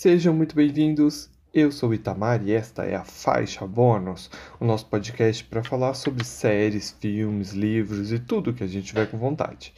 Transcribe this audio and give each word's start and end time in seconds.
Sejam 0.00 0.32
muito 0.32 0.56
bem-vindos. 0.56 1.28
Eu 1.52 1.70
sou 1.70 1.92
Itamar 1.92 2.42
e 2.42 2.52
esta 2.52 2.84
é 2.84 2.96
a 2.96 3.04
Faixa 3.04 3.66
Bônus, 3.66 4.30
o 4.58 4.64
nosso 4.64 4.86
podcast 4.86 5.44
para 5.44 5.62
falar 5.62 5.92
sobre 5.92 6.24
séries, 6.24 6.96
filmes, 6.98 7.52
livros 7.52 8.10
e 8.10 8.18
tudo 8.18 8.54
que 8.54 8.64
a 8.64 8.66
gente 8.66 8.86
tiver 8.86 9.10
com 9.10 9.18
vontade. 9.18 9.74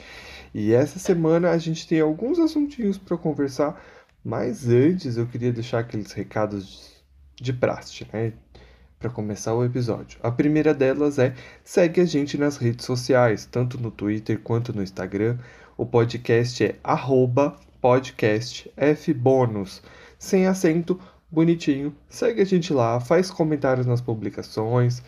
E 0.54 0.72
essa 0.72 1.00
semana 1.00 1.50
a 1.50 1.58
gente 1.58 1.88
tem 1.88 1.98
alguns 1.98 2.38
assuntinhos 2.38 2.98
para 2.98 3.16
conversar, 3.16 3.84
mas 4.24 4.68
antes 4.68 5.16
eu 5.16 5.26
queria 5.26 5.52
deixar 5.52 5.80
aqueles 5.80 6.12
recados 6.12 7.02
de 7.34 7.52
praxe, 7.52 8.06
né? 8.12 8.32
Para 9.00 9.10
começar 9.10 9.52
o 9.54 9.64
episódio. 9.64 10.20
A 10.22 10.30
primeira 10.30 10.72
delas 10.72 11.18
é 11.18 11.34
segue 11.64 12.00
a 12.00 12.04
gente 12.04 12.38
nas 12.38 12.58
redes 12.58 12.86
sociais, 12.86 13.44
tanto 13.44 13.76
no 13.76 13.90
Twitter 13.90 14.38
quanto 14.38 14.72
no 14.72 14.84
Instagram. 14.84 15.36
O 15.76 15.84
podcast 15.84 16.62
é 16.62 16.76
podcastfbônus, 17.82 19.82
sem 20.22 20.46
acento, 20.46 21.00
bonitinho. 21.28 21.92
Segue 22.08 22.40
a 22.42 22.44
gente 22.44 22.72
lá, 22.72 23.00
faz 23.00 23.28
comentários 23.28 23.84
nas 23.86 24.00
publicações. 24.00 25.02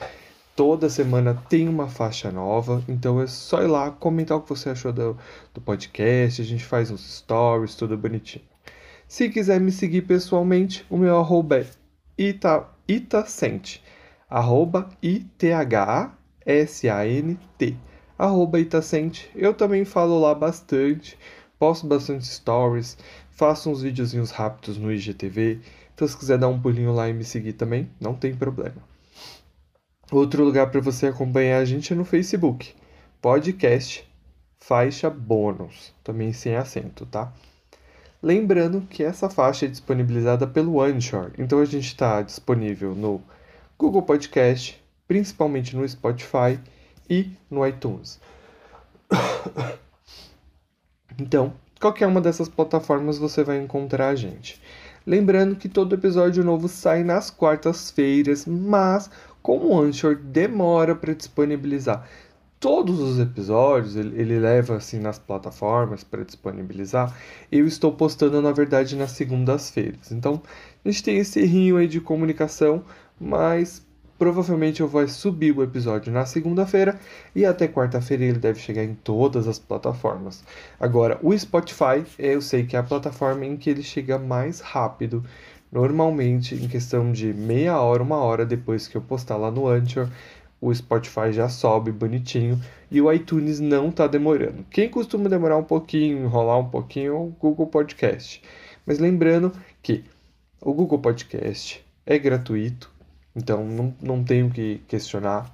Toda 0.56 0.90
semana 0.90 1.40
tem 1.48 1.68
uma 1.68 1.86
faixa 1.86 2.32
nova, 2.32 2.82
então 2.88 3.22
é 3.22 3.26
só 3.28 3.62
ir 3.62 3.68
lá 3.68 3.92
comentar 3.92 4.36
o 4.36 4.40
que 4.40 4.48
você 4.48 4.70
achou 4.70 4.92
do, 4.92 5.16
do 5.54 5.60
podcast. 5.60 6.42
A 6.42 6.44
gente 6.44 6.64
faz 6.64 6.90
uns 6.90 7.18
stories, 7.18 7.76
tudo 7.76 7.96
bonitinho. 7.96 8.44
Se 9.06 9.30
quiser 9.30 9.60
me 9.60 9.70
seguir 9.70 10.02
pessoalmente, 10.02 10.84
o 10.90 10.98
meu 10.98 11.16
arroba 11.16 11.60
é 11.60 11.66
ita, 12.18 12.66
itacente, 12.88 13.84
arroba 14.28 14.88
I-T-H-A-S-A-N-T, 15.00 15.66
arroba 18.18 18.58
itacente. 18.58 19.30
Eu 19.32 19.54
também 19.54 19.84
falo 19.84 20.20
lá 20.20 20.34
bastante, 20.34 21.16
posto 21.56 21.86
bastante 21.86 22.26
stories, 22.26 22.98
faço 23.34 23.70
uns 23.70 23.82
videozinhos 23.82 24.30
rápidos 24.30 24.78
no 24.78 24.92
IGTV. 24.92 25.60
Então, 25.94 26.08
se 26.08 26.16
quiser 26.16 26.38
dar 26.38 26.48
um 26.48 26.60
pulinho 26.60 26.92
lá 26.92 27.08
e 27.08 27.12
me 27.12 27.24
seguir 27.24 27.52
também, 27.52 27.88
não 28.00 28.14
tem 28.14 28.34
problema. 28.34 28.82
Outro 30.10 30.44
lugar 30.44 30.70
para 30.70 30.80
você 30.80 31.06
acompanhar 31.06 31.58
a 31.58 31.64
gente 31.64 31.92
é 31.92 31.96
no 31.96 32.04
Facebook. 32.04 32.74
Podcast 33.20 34.08
Faixa 34.58 35.10
Bônus, 35.10 35.94
também 36.02 36.32
sem 36.32 36.56
acento, 36.56 37.04
tá? 37.06 37.32
Lembrando 38.22 38.80
que 38.82 39.02
essa 39.02 39.28
faixa 39.28 39.66
é 39.66 39.68
disponibilizada 39.68 40.46
pelo 40.46 40.80
Anchor, 40.80 41.32
então 41.36 41.58
a 41.58 41.64
gente 41.66 41.88
está 41.88 42.22
disponível 42.22 42.94
no 42.94 43.22
Google 43.78 44.02
Podcast, 44.02 44.82
principalmente 45.06 45.76
no 45.76 45.86
Spotify 45.86 46.58
e 47.08 47.30
no 47.50 47.66
iTunes. 47.66 48.20
Então, 51.16 51.54
qualquer 51.84 52.06
uma 52.06 52.20
dessas 52.20 52.48
plataformas 52.48 53.18
você 53.18 53.44
vai 53.44 53.58
encontrar 53.58 54.08
a 54.08 54.14
gente. 54.14 54.58
Lembrando 55.06 55.54
que 55.54 55.68
todo 55.68 55.94
episódio 55.94 56.42
novo 56.42 56.66
sai 56.66 57.04
nas 57.04 57.30
quartas-feiras, 57.30 58.46
mas 58.46 59.10
como 59.42 59.68
o 59.68 59.78
Anchor 59.78 60.16
demora 60.16 60.94
para 60.94 61.12
disponibilizar 61.12 62.08
todos 62.58 62.98
os 62.98 63.20
episódios, 63.20 63.94
ele, 63.94 64.18
ele 64.18 64.38
leva 64.38 64.76
assim 64.76 64.98
nas 64.98 65.18
plataformas 65.18 66.02
para 66.02 66.24
disponibilizar, 66.24 67.14
eu 67.52 67.66
estou 67.66 67.92
postando 67.92 68.40
na 68.40 68.52
verdade 68.52 68.96
nas 68.96 69.10
segundas-feiras. 69.10 70.10
Então, 70.10 70.40
a 70.82 70.90
gente 70.90 71.02
tem 71.02 71.18
esse 71.18 71.44
rinho 71.44 71.76
aí 71.76 71.86
de 71.86 72.00
comunicação, 72.00 72.82
mas 73.20 73.83
provavelmente 74.18 74.80
eu 74.80 74.88
vou 74.88 75.06
subir 75.08 75.56
o 75.56 75.62
episódio 75.62 76.12
na 76.12 76.24
segunda-feira 76.26 76.98
e 77.34 77.44
até 77.44 77.66
quarta-feira 77.68 78.24
ele 78.24 78.38
deve 78.38 78.60
chegar 78.60 78.84
em 78.84 78.94
todas 78.94 79.48
as 79.48 79.58
plataformas. 79.58 80.44
Agora, 80.78 81.18
o 81.22 81.36
Spotify, 81.36 82.04
eu 82.18 82.40
sei 82.40 82.64
que 82.64 82.76
é 82.76 82.78
a 82.78 82.82
plataforma 82.82 83.44
em 83.44 83.56
que 83.56 83.70
ele 83.70 83.82
chega 83.82 84.18
mais 84.18 84.60
rápido. 84.60 85.24
Normalmente, 85.70 86.54
em 86.54 86.68
questão 86.68 87.10
de 87.10 87.34
meia 87.34 87.80
hora, 87.80 88.02
uma 88.02 88.18
hora 88.18 88.46
depois 88.46 88.86
que 88.86 88.96
eu 88.96 89.02
postar 89.02 89.36
lá 89.36 89.50
no 89.50 89.66
Anchor, 89.66 90.08
o 90.60 90.74
Spotify 90.74 91.30
já 91.30 91.48
sobe 91.48 91.92
bonitinho 91.92 92.58
e 92.90 93.00
o 93.00 93.12
iTunes 93.12 93.60
não 93.60 93.88
está 93.88 94.06
demorando. 94.06 94.64
Quem 94.70 94.88
costuma 94.88 95.28
demorar 95.28 95.58
um 95.58 95.64
pouquinho, 95.64 96.24
enrolar 96.24 96.58
um 96.58 96.70
pouquinho, 96.70 97.12
é 97.12 97.16
o 97.16 97.26
Google 97.38 97.66
Podcast. 97.66 98.40
Mas 98.86 98.98
lembrando 98.98 99.52
que 99.82 100.04
o 100.62 100.72
Google 100.72 101.00
Podcast 101.00 101.84
é 102.06 102.18
gratuito, 102.18 102.90
então 103.34 103.64
não, 103.64 103.94
não 104.00 104.24
tenho 104.24 104.50
que 104.50 104.82
questionar. 104.88 105.50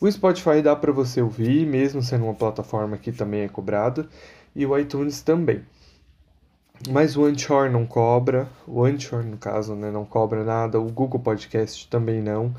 O 0.00 0.10
Spotify 0.10 0.62
dá 0.62 0.74
para 0.74 0.92
você 0.92 1.20
ouvir, 1.20 1.66
mesmo 1.66 2.02
sendo 2.02 2.24
uma 2.24 2.34
plataforma 2.34 2.96
que 2.96 3.12
também 3.12 3.42
é 3.42 3.48
cobrada, 3.48 4.08
e 4.56 4.64
o 4.64 4.78
iTunes 4.78 5.20
também. 5.20 5.62
Mas 6.88 7.16
o 7.16 7.24
Anchor 7.24 7.70
não 7.70 7.84
cobra, 7.84 8.48
o 8.66 8.84
Anchor, 8.84 9.22
no 9.22 9.36
caso, 9.36 9.74
né, 9.74 9.90
não 9.90 10.06
cobra 10.06 10.42
nada, 10.42 10.80
o 10.80 10.90
Google 10.90 11.20
Podcast 11.20 11.86
também 11.88 12.22
não. 12.22 12.54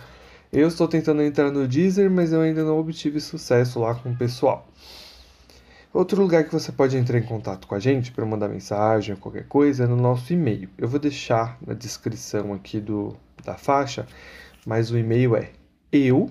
Eu 0.53 0.67
estou 0.67 0.87
tentando 0.87 1.23
entrar 1.23 1.49
no 1.49 1.67
Deezer, 1.67 2.11
mas 2.11 2.31
eu 2.31 2.41
ainda 2.41 2.63
não 2.63 2.77
obtive 2.77 3.19
sucesso 3.19 3.79
lá 3.79 3.95
com 3.95 4.11
o 4.11 4.15
pessoal. 4.15 4.67
Outro 5.93 6.21
lugar 6.21 6.43
que 6.43 6.53
você 6.53 6.71
pode 6.71 6.95
entrar 6.95 7.17
em 7.17 7.23
contato 7.23 7.67
com 7.67 7.73
a 7.73 7.79
gente 7.79 8.11
para 8.11 8.25
mandar 8.25 8.47
mensagem 8.47 9.15
ou 9.15 9.19
qualquer 9.19 9.47
coisa 9.47 9.83
é 9.83 9.87
no 9.87 9.97
nosso 9.97 10.31
e-mail. 10.31 10.69
Eu 10.77 10.87
vou 10.87 10.99
deixar 10.99 11.57
na 11.65 11.73
descrição 11.73 12.53
aqui 12.53 12.79
do, 12.79 13.15
da 13.43 13.55
faixa, 13.55 14.05
mas 14.65 14.91
o 14.91 14.97
e-mail 14.97 15.35
é 15.35 15.51
eu 15.91 16.29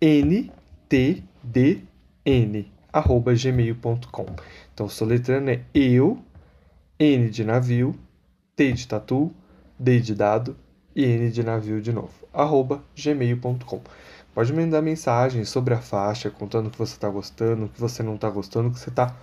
ntdn 0.00 0.44
arroba 2.92 3.34
gmail.com. 3.34 4.26
Então, 4.72 4.88
soletrando 4.88 5.50
é 5.50 5.64
eu, 5.74 6.18
N 6.98 7.28
de 7.28 7.44
navio, 7.44 7.94
T 8.54 8.72
de 8.72 8.86
tatu, 8.86 9.32
D 9.78 9.98
de 9.98 10.14
dado 10.14 10.56
e 10.94 11.04
N 11.04 11.30
de 11.30 11.42
navio 11.42 11.80
de 11.80 11.92
novo, 11.92 12.12
arroba 12.32 12.82
gmail.com. 12.96 13.80
Pode 14.32 14.52
mandar 14.52 14.82
mensagem 14.82 15.44
sobre 15.44 15.74
a 15.74 15.80
faixa, 15.80 16.30
contando 16.30 16.66
o 16.66 16.70
que 16.70 16.78
você 16.78 16.94
está 16.94 17.08
gostando, 17.08 17.66
o 17.66 17.68
que 17.68 17.80
você 17.80 18.02
não 18.02 18.16
está 18.16 18.28
gostando, 18.30 18.68
o 18.68 18.72
que 18.72 18.78
você 18.78 18.90
está 18.90 19.16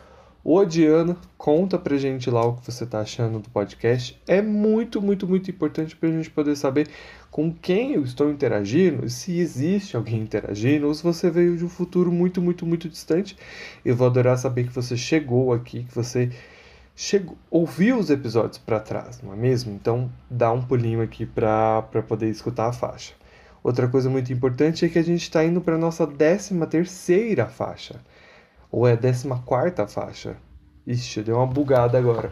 odiando. 0.44 1.18
Conta 1.38 1.78
pra 1.78 1.98
gente 1.98 2.30
lá 2.30 2.46
o 2.46 2.56
que 2.56 2.72
você 2.72 2.84
está 2.84 3.00
achando 3.00 3.40
do 3.40 3.50
podcast. 3.50 4.20
É 4.28 4.42
muito, 4.42 5.02
muito, 5.02 5.28
muito 5.28 5.50
importante 5.50 5.96
para 5.96 6.10
a 6.10 6.12
gente 6.12 6.30
poder 6.30 6.56
saber 6.56 6.88
com 7.30 7.54
quem 7.54 7.94
eu 7.94 8.04
estou 8.04 8.30
interagindo, 8.30 9.10
se 9.10 9.40
existe 9.40 9.96
alguém 9.96 10.22
interagindo, 10.22 10.88
ou 10.88 10.94
se 10.94 11.02
você 11.02 11.30
veio 11.30 11.56
de 11.56 11.64
um 11.64 11.70
futuro 11.70 12.12
muito, 12.12 12.42
muito, 12.42 12.66
muito 12.66 12.90
distante. 12.90 13.38
Eu 13.86 13.96
vou 13.96 14.08
adorar 14.08 14.38
saber 14.38 14.68
que 14.68 14.74
você 14.74 14.98
chegou 14.98 15.54
aqui, 15.54 15.84
que 15.84 15.96
você 15.96 16.30
chegou, 16.96 17.38
ouviu 17.50 17.98
os 17.98 18.10
episódios 18.10 18.58
para 18.58 18.80
trás, 18.80 19.22
não 19.22 19.34
é 19.34 19.36
mesmo? 19.36 19.74
Então 19.74 20.12
dá 20.30 20.52
um 20.52 20.62
pulinho 20.62 21.02
aqui 21.02 21.26
para 21.26 21.82
poder 22.08 22.30
escutar 22.30 22.68
a 22.68 22.74
faixa. 22.74 23.14
Outra 23.64 23.88
coisa 23.88 24.10
muito 24.10 24.34
importante 24.34 24.86
é 24.86 24.90
que 24.90 24.98
a 24.98 25.04
gente 25.04 25.22
está 25.22 25.44
indo 25.44 25.62
para 25.62 25.78
nossa 25.78 26.06
13 26.06 26.56
terceira 26.68 27.46
faixa. 27.48 28.02
Ou 28.72 28.88
é 28.88 28.94
a 28.94 28.98
14 28.98 29.28
quarta 29.46 29.88
faixa. 29.88 30.38
Ixi, 30.88 31.24
deu 31.24 31.38
uma 31.38 31.48
bugada 31.48 31.98
agora. 31.98 32.32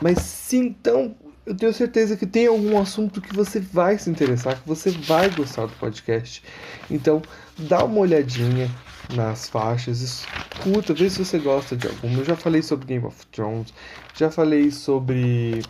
Mas 0.00 0.18
sim, 0.18 0.66
então 0.66 1.14
eu 1.46 1.54
tenho 1.54 1.72
certeza 1.72 2.16
que 2.16 2.26
tem 2.26 2.46
algum 2.46 2.78
assunto 2.80 3.20
que 3.20 3.34
você 3.34 3.60
vai 3.60 3.98
se 3.98 4.08
interessar, 4.08 4.60
que 4.60 4.66
você 4.66 4.90
vai 4.90 5.28
gostar 5.30 5.66
do 5.66 5.72
podcast. 5.74 6.42
Então, 6.90 7.20
dá 7.58 7.84
uma 7.84 8.00
olhadinha 8.00 8.70
nas 9.14 9.48
faixas, 9.48 10.00
escuta, 10.00 10.94
vê 10.94 11.10
se 11.10 11.22
você 11.24 11.38
gosta 11.38 11.76
de 11.76 11.86
alguma. 11.86 12.18
Eu 12.18 12.24
já 12.24 12.36
falei 12.36 12.62
sobre 12.62 12.86
Game 12.86 13.04
of 13.04 13.26
Thrones, 13.26 13.74
já 14.14 14.30
falei 14.30 14.70
sobre. 14.70 15.62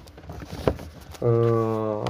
Uh, 1.23 2.05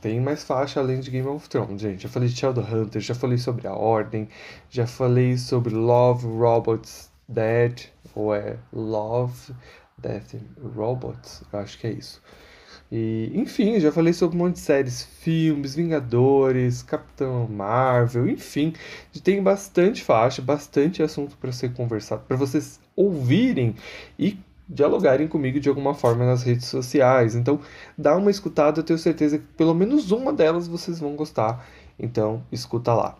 tem 0.00 0.20
mais 0.20 0.42
faixa 0.42 0.80
além 0.80 1.00
de 1.00 1.10
Game 1.10 1.28
of 1.28 1.48
Thrones, 1.48 1.80
gente. 1.80 2.02
Já 2.02 2.08
falei 2.08 2.28
de 2.28 2.46
Hunter, 2.46 3.00
já 3.00 3.14
falei 3.14 3.38
sobre 3.38 3.66
a 3.66 3.74
Ordem, 3.74 4.28
já 4.68 4.86
falei 4.86 5.38
sobre 5.38 5.74
Love, 5.74 6.26
Robots, 6.26 7.10
Dead, 7.28 7.86
ou 8.14 8.34
é 8.34 8.58
Love, 8.72 9.54
Death, 9.98 10.34
Robots, 10.74 11.42
eu 11.52 11.58
acho 11.58 11.78
que 11.78 11.86
é 11.86 11.92
isso. 11.92 12.20
E, 12.90 13.30
enfim, 13.34 13.80
já 13.80 13.90
falei 13.90 14.12
sobre 14.12 14.36
um 14.36 14.40
monte 14.40 14.54
de 14.54 14.60
séries, 14.60 15.02
filmes, 15.02 15.74
Vingadores, 15.74 16.82
Capitão 16.82 17.48
Marvel, 17.48 18.28
enfim, 18.28 18.74
tem 19.22 19.42
bastante 19.42 20.02
faixa, 20.04 20.42
bastante 20.42 21.02
assunto 21.02 21.36
para 21.38 21.52
ser 21.52 21.72
conversado, 21.72 22.24
para 22.28 22.36
vocês 22.36 22.78
ouvirem 22.94 23.74
e 24.18 24.38
dialogarem 24.72 25.28
comigo 25.28 25.60
de 25.60 25.68
alguma 25.68 25.94
forma 25.94 26.24
nas 26.24 26.42
redes 26.42 26.66
sociais. 26.66 27.34
Então, 27.34 27.60
dá 27.96 28.16
uma 28.16 28.30
escutada, 28.30 28.80
eu 28.80 28.84
tenho 28.84 28.98
certeza 28.98 29.38
que 29.38 29.44
pelo 29.56 29.74
menos 29.74 30.10
uma 30.10 30.32
delas 30.32 30.66
vocês 30.66 30.98
vão 30.98 31.14
gostar. 31.14 31.66
Então, 31.98 32.42
escuta 32.50 32.94
lá. 32.94 33.16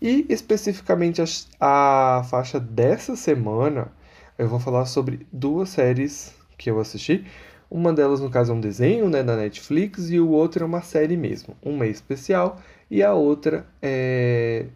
E 0.00 0.26
especificamente 0.28 1.22
a, 1.22 2.18
a 2.18 2.24
faixa 2.24 2.58
dessa 2.58 3.14
semana, 3.14 3.92
eu 4.36 4.48
vou 4.48 4.58
falar 4.58 4.86
sobre 4.86 5.26
duas 5.32 5.68
séries 5.68 6.34
que 6.58 6.68
eu 6.68 6.80
assisti. 6.80 7.24
Uma 7.70 7.92
delas, 7.92 8.20
no 8.20 8.28
caso, 8.28 8.52
é 8.52 8.54
um 8.54 8.60
desenho 8.60 9.08
né, 9.08 9.22
da 9.22 9.36
Netflix 9.36 10.10
e 10.10 10.18
o 10.18 10.28
outro 10.28 10.64
é 10.64 10.66
uma 10.66 10.82
série 10.82 11.16
mesmo. 11.16 11.56
Uma 11.62 11.86
é 11.86 11.88
especial 11.88 12.60
e 12.90 13.02
a 13.02 13.14
outra 13.14 13.64
é 13.80 14.66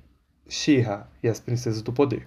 She-Ra 0.49 1.07
e 1.23 1.29
as 1.29 1.41
Princesas 1.41 1.83
do 1.83 1.93
Poder. 1.93 2.27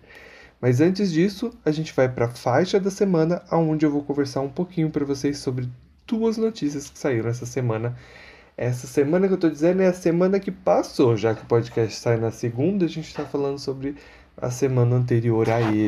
Mas 0.62 0.82
antes 0.82 1.12
disso, 1.12 1.52
a 1.64 1.72
gente 1.72 1.94
vai 1.94 2.10
para 2.10 2.26
a 2.26 2.30
faixa 2.30 2.80
da 2.80 2.92
semana, 2.92 3.42
onde 3.52 3.86
eu 3.86 3.92
vou 3.92 4.04
conversar 4.04 4.42
um 4.42 4.50
pouquinho 4.50 4.90
para 4.90 5.06
vocês 5.06 5.38
sobre 5.38 5.70
duas 6.06 6.38
notícias 6.38 6.90
que 6.90 7.00
saíram 7.00 7.30
essa 7.30 7.46
semana. 7.46 7.96
Essa 8.58 8.88
semana 8.88 9.28
que 9.28 9.34
eu 9.34 9.38
tô 9.38 9.50
dizendo 9.50 9.82
é 9.82 9.88
a 9.88 9.94
semana 9.94 10.38
que 10.38 10.52
passou, 10.52 11.16
já 11.16 11.34
que 11.34 11.44
o 11.44 11.46
podcast 11.46 11.98
sai 11.98 12.18
na 12.18 12.30
segunda, 12.30 12.86
a 12.86 12.90
gente 12.90 13.14
tá 13.14 13.24
falando 13.24 13.58
sobre 13.58 13.96
a 14.36 14.52
semana 14.52 14.98
anterior 14.98 15.50
a 15.50 15.62
ele. 15.62 15.88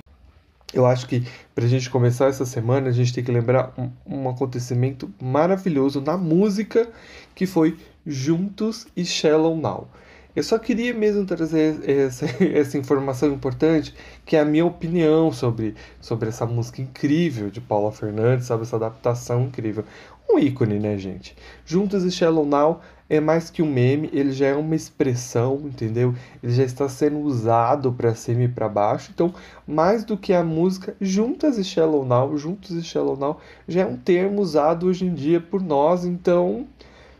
Eu 0.73 0.85
acho 0.85 1.05
que 1.05 1.27
para 1.53 1.65
a 1.65 1.67
gente 1.67 1.89
começar 1.89 2.27
essa 2.27 2.45
semana, 2.45 2.87
a 2.87 2.93
gente 2.93 3.13
tem 3.13 3.23
que 3.23 3.31
lembrar 3.31 3.73
um, 3.77 3.89
um, 4.05 4.29
acontecimento 4.29 5.13
maravilhoso 5.21 5.99
na 5.99 6.15
música 6.15 6.89
que 7.35 7.45
foi 7.45 7.77
Juntos 8.07 8.87
e 8.95 9.03
Shallow 9.03 9.57
Now. 9.57 9.89
Eu 10.35 10.43
só 10.43 10.57
queria 10.57 10.93
mesmo 10.93 11.25
trazer 11.25 11.87
essa, 11.89 12.25
essa 12.43 12.77
informação 12.77 13.29
importante, 13.33 13.93
que 14.25 14.35
é 14.35 14.39
a 14.39 14.45
minha 14.45 14.65
opinião 14.65 15.31
sobre, 15.31 15.75
sobre 15.99 16.29
essa 16.29 16.45
música 16.45 16.81
incrível 16.81 17.49
de 17.49 17.59
Paula 17.59 17.91
Fernandes, 17.91 18.45
sabe? 18.47 18.63
Essa 18.63 18.77
adaptação 18.77 19.43
incrível. 19.43 19.83
Um 20.29 20.39
ícone, 20.39 20.79
né, 20.79 20.97
gente? 20.97 21.35
Juntos 21.65 22.05
e 22.05 22.11
Shallow 22.11 22.45
Now 22.45 22.79
é 23.09 23.19
mais 23.19 23.49
que 23.49 23.61
um 23.61 23.69
meme, 23.69 24.09
ele 24.13 24.31
já 24.31 24.47
é 24.47 24.55
uma 24.55 24.73
expressão, 24.73 25.63
entendeu? 25.65 26.15
Ele 26.41 26.53
já 26.53 26.63
está 26.63 26.87
sendo 26.87 27.19
usado 27.19 27.91
para 27.91 28.15
cima 28.15 28.43
e 28.43 28.47
para 28.47 28.69
baixo. 28.69 29.11
Então, 29.13 29.33
mais 29.67 30.05
do 30.05 30.15
que 30.15 30.31
a 30.31 30.41
música, 30.41 30.95
Juntas 31.01 31.57
e 31.57 31.63
Shallow 31.65 32.05
Now, 32.05 32.37
Juntos 32.37 32.71
e 32.71 32.81
Shallow 32.81 33.17
Now 33.17 33.41
já 33.67 33.81
é 33.81 33.85
um 33.85 33.97
termo 33.97 34.41
usado 34.41 34.87
hoje 34.87 35.05
em 35.05 35.13
dia 35.13 35.41
por 35.41 35.61
nós, 35.61 36.05
então 36.05 36.65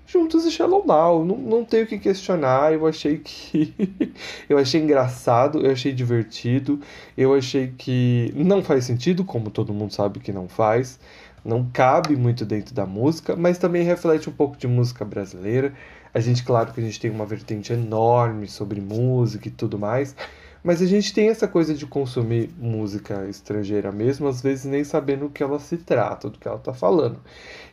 juntos 0.06 0.46
e 0.46 0.52
Shallow 0.52 0.86
Now. 0.86 1.24
Não, 1.26 1.38
não 1.38 1.66
tenho 1.66 1.84
o 1.86 1.88
que 1.88 1.98
questionar. 1.98 2.74
Eu 2.74 2.86
achei 2.88 3.18
que. 3.18 3.74
eu 4.50 4.58
achei 4.58 4.82
engraçado, 4.82 5.66
eu 5.66 5.72
achei 5.72 5.92
divertido. 5.92 6.80
Eu 7.18 7.34
achei 7.34 7.74
que 7.78 8.34
não 8.36 8.64
faz 8.64 8.86
sentido, 8.86 9.24
como 9.24 9.50
todo 9.50 9.74
mundo 9.74 9.94
sabe 9.94 10.20
que 10.20 10.32
não 10.32 10.48
faz. 10.48 11.00
Não 11.44 11.68
cabe 11.74 12.16
muito 12.16 12.46
dentro 12.46 12.74
da 12.74 12.86
música, 12.86 13.36
mas 13.36 13.58
também 13.58 13.84
reflete 13.84 14.30
um 14.30 14.34
pouco 14.34 14.58
de 14.58 14.68
música 14.68 15.04
brasileira. 15.04 15.74
A 16.14 16.20
gente, 16.20 16.44
claro 16.44 16.72
que 16.74 16.80
a 16.80 16.84
gente 16.84 17.00
tem 17.00 17.10
uma 17.10 17.26
vertente 17.26 17.74
enorme 17.74 18.48
sobre 18.48 18.80
música 18.80 19.48
e 19.48 19.52
tudo 19.52 19.80
mais. 19.80 20.16
Mas 20.64 20.82
a 20.82 20.86
gente 20.86 21.12
tem 21.14 21.30
essa 21.30 21.48
coisa 21.48 21.74
de 21.74 21.88
consumir 21.88 22.52
música 22.60 23.28
estrangeira 23.28 23.92
mesmo, 23.92 24.28
às 24.28 24.42
vezes 24.42 24.66
nem 24.66 24.84
sabendo 24.84 25.26
o 25.26 25.30
que 25.30 25.42
ela 25.42 25.60
se 25.60 25.78
trata, 25.78 26.30
do 26.30 26.38
que 26.38 26.48
ela 26.48 26.58
está 26.58 26.72
falando. 26.72 27.20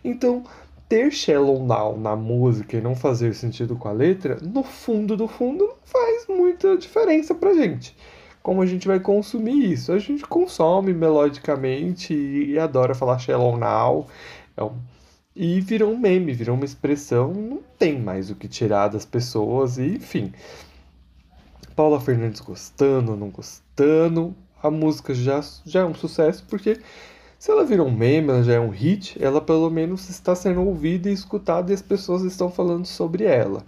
Então, 0.02 0.42
ter 0.88 1.10
Shallow 1.10 1.64
Now 1.64 1.98
na 1.98 2.16
música 2.16 2.76
e 2.76 2.80
não 2.80 2.94
fazer 2.94 3.34
sentido 3.34 3.76
com 3.76 3.88
a 3.88 3.92
letra, 3.92 4.38
no 4.42 4.62
fundo 4.62 5.16
do 5.16 5.28
fundo 5.28 5.66
não 5.66 5.76
faz 5.84 6.26
muita 6.28 6.76
diferença 6.76 7.34
pra 7.34 7.54
gente. 7.54 7.94
Como 8.42 8.62
a 8.62 8.66
gente 8.66 8.88
vai 8.88 8.98
consumir 8.98 9.72
isso? 9.72 9.92
A 9.92 9.98
gente 9.98 10.24
consome 10.24 10.94
melodicamente 10.94 12.14
e, 12.14 12.58
adora 12.58 12.94
falar 12.94 13.18
Shallow 13.18 13.58
Now. 13.58 14.06
É 14.56 14.62
e 15.40 15.60
virou 15.60 15.92
um 15.92 15.96
meme, 15.96 16.32
virou 16.32 16.56
uma 16.56 16.64
expressão, 16.64 17.32
não 17.32 17.60
tem 17.78 18.00
mais 18.00 18.28
o 18.28 18.34
que 18.34 18.48
tirar 18.48 18.88
das 18.88 19.04
pessoas, 19.04 19.78
e 19.78 19.94
enfim. 19.94 20.32
Paula 21.76 22.00
Fernandes 22.00 22.40
gostando, 22.40 23.16
não 23.16 23.30
gostando, 23.30 24.34
a 24.60 24.68
música 24.68 25.14
já, 25.14 25.40
já 25.64 25.82
é 25.82 25.84
um 25.84 25.94
sucesso, 25.94 26.44
porque 26.48 26.80
se 27.38 27.50
ela 27.52 27.64
virou 27.64 27.86
um 27.86 27.96
meme, 27.96 28.30
ela 28.30 28.42
já 28.42 28.54
é 28.54 28.60
um 28.60 28.70
hit, 28.70 29.16
ela 29.22 29.40
pelo 29.40 29.70
menos 29.70 30.08
está 30.08 30.34
sendo 30.34 30.62
ouvida 30.62 31.08
e 31.08 31.12
escutada 31.12 31.70
e 31.70 31.74
as 31.74 31.80
pessoas 31.80 32.22
estão 32.22 32.50
falando 32.50 32.84
sobre 32.84 33.24
ela. 33.24 33.64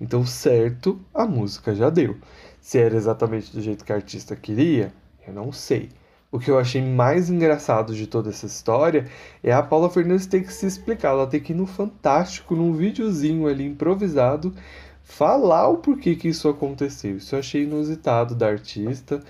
Então, 0.00 0.24
certo, 0.24 0.98
a 1.12 1.26
música 1.26 1.74
já 1.74 1.90
deu. 1.90 2.16
Se 2.60 2.78
era 2.78 2.96
exatamente 2.96 3.52
do 3.52 3.60
jeito 3.60 3.84
que 3.84 3.92
a 3.92 3.96
artista 3.96 4.34
queria, 4.34 4.92
eu 5.26 5.34
não 5.34 5.52
sei. 5.52 5.90
O 6.32 6.38
que 6.38 6.50
eu 6.50 6.58
achei 6.58 6.80
mais 6.80 7.28
engraçado 7.28 7.94
de 7.94 8.06
toda 8.06 8.30
essa 8.30 8.46
história 8.46 9.06
é 9.42 9.52
a 9.52 9.62
Paula 9.62 9.90
Fernandes 9.90 10.26
ter 10.26 10.42
que 10.42 10.52
se 10.52 10.64
explicar. 10.64 11.10
Ela 11.10 11.26
tem 11.26 11.40
que 11.40 11.52
ir 11.52 11.56
no 11.56 11.66
Fantástico, 11.66 12.54
num 12.54 12.72
videozinho 12.72 13.46
ali 13.46 13.66
improvisado, 13.66 14.54
falar 15.02 15.68
o 15.68 15.78
porquê 15.78 16.14
que 16.14 16.28
isso 16.28 16.48
aconteceu. 16.48 17.16
Isso 17.16 17.34
eu 17.34 17.40
achei 17.40 17.64
inusitado 17.64 18.34
da 18.34 18.46
artista 18.46 19.20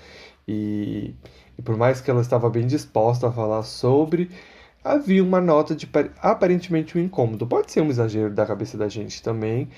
e 0.47 1.13
e 1.61 1.63
por 1.63 1.77
mais 1.77 2.01
que 2.01 2.09
ela 2.09 2.21
estava 2.21 2.49
bem 2.49 2.65
disposta 2.65 3.27
a 3.27 3.31
falar 3.31 3.61
sobre, 3.61 4.31
havia 4.83 5.23
uma 5.23 5.39
nota 5.39 5.75
de 5.75 5.87
aparentemente 6.19 6.97
um 6.97 7.01
incômodo. 7.01 7.45
Pode 7.45 7.71
ser 7.71 7.81
um 7.81 7.89
exagero 7.89 8.33
da 8.33 8.47
cabeça 8.47 8.77
da 8.79 8.89
gente 8.89 9.21
também, 9.21 9.69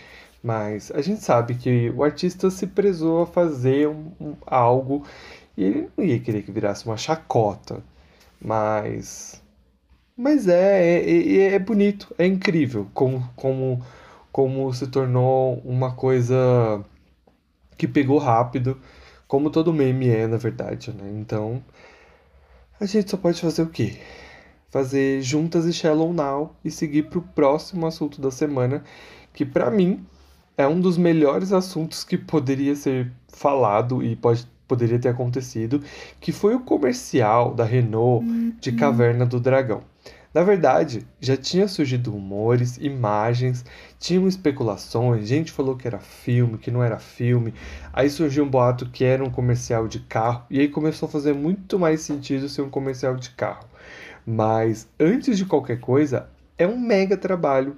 mas 0.42 0.92
a 0.92 1.02
gente 1.02 1.22
sabe 1.22 1.56
que 1.56 1.90
o 1.90 2.02
artista 2.02 2.50
se 2.50 2.68
prezou 2.68 3.24
a 3.24 3.28
fazer 3.28 3.90
um, 3.90 4.12
um, 4.20 4.36
algo 4.48 5.04
e 5.58 5.64
ele 5.66 5.90
não 5.98 6.06
ia 6.06 6.20
querer 6.20 6.44
que 6.44 6.54
virasse 6.54 6.86
uma 6.86 6.96
chacota. 6.96 7.84
Mas. 8.42 9.42
Mas 10.16 10.48
é, 10.48 10.86
é, 10.86 11.38
é, 11.38 11.54
é 11.56 11.60
bonito, 11.60 12.14
é 12.18 12.26
incrível 12.26 12.88
como, 12.94 13.28
como, 13.36 13.82
como 14.32 14.72
se 14.74 14.88
tornou 14.88 15.58
uma 15.66 15.92
coisa 15.94 16.82
que 17.78 17.88
pegou 17.88 18.20
rápido 18.20 18.80
como 19.34 19.50
todo 19.50 19.74
meme 19.74 20.10
é, 20.10 20.28
na 20.28 20.38
verdade, 20.38 20.92
né? 20.92 21.12
Então, 21.20 21.60
a 22.80 22.86
gente 22.86 23.10
só 23.10 23.18
pode 23.18 23.40
fazer 23.40 23.62
o 23.62 23.68
quê? 23.68 23.98
Fazer 24.70 25.22
juntas 25.22 25.66
e 25.66 25.74
Shallow 25.74 26.14
Now 26.14 26.56
e 26.64 26.72
seguir 26.72 27.04
para 27.04 27.20
o 27.20 27.22
próximo 27.22 27.86
assunto 27.86 28.20
da 28.20 28.32
semana, 28.32 28.84
que 29.34 29.46
para 29.46 29.70
mim 29.70 30.06
é 30.58 30.68
um 30.68 30.80
dos 30.80 30.98
melhores 30.98 31.52
assuntos 31.52 32.04
que 32.04 32.18
poderia 32.18 32.76
ser 32.76 33.12
falado 33.28 34.04
e 34.04 34.16
pode, 34.16 34.48
poderia 34.68 35.00
ter 35.00 35.10
acontecido, 35.10 35.82
que 36.20 36.32
foi 36.32 36.56
o 36.56 36.60
comercial 36.60 37.54
da 37.54 37.64
Renault 37.64 38.26
de 38.60 38.70
uhum. 38.72 38.76
Caverna 38.76 39.26
do 39.26 39.40
Dragão. 39.40 39.82
Na 40.34 40.42
verdade, 40.42 41.06
já 41.22 41.38
tinha 41.38 41.68
surgido 41.68 42.10
rumores, 42.10 42.78
imagens, 42.78 43.64
tinham 44.00 44.28
especulações, 44.28 45.28
gente 45.28 45.52
falou 45.52 45.76
que 45.76 45.88
era 45.88 46.00
filme, 46.00 46.58
que 46.58 46.72
não 46.72 46.84
era 46.84 46.98
filme. 46.98 47.54
Aí 47.94 48.10
surgiu 48.10 48.44
um 48.44 48.50
boato 48.50 48.90
que 48.90 49.04
era 49.04 49.24
um 49.24 49.30
comercial 49.30 49.88
de 49.88 50.00
carro, 50.00 50.44
e 50.50 50.60
aí 50.60 50.68
começou 50.68 51.08
a 51.08 51.12
fazer 51.12 51.34
muito 51.34 51.78
mais 51.78 52.02
sentido 52.02 52.50
ser 52.50 52.64
um 52.64 52.70
comercial 52.70 53.16
de 53.16 53.30
carro. 53.30 53.68
Mas 54.26 54.88
antes 55.00 55.38
de 55.38 55.46
qualquer 55.46 55.80
coisa, 55.80 56.28
é 56.58 56.66
um 56.66 56.80
mega 56.80 57.16
trabalho. 57.16 57.76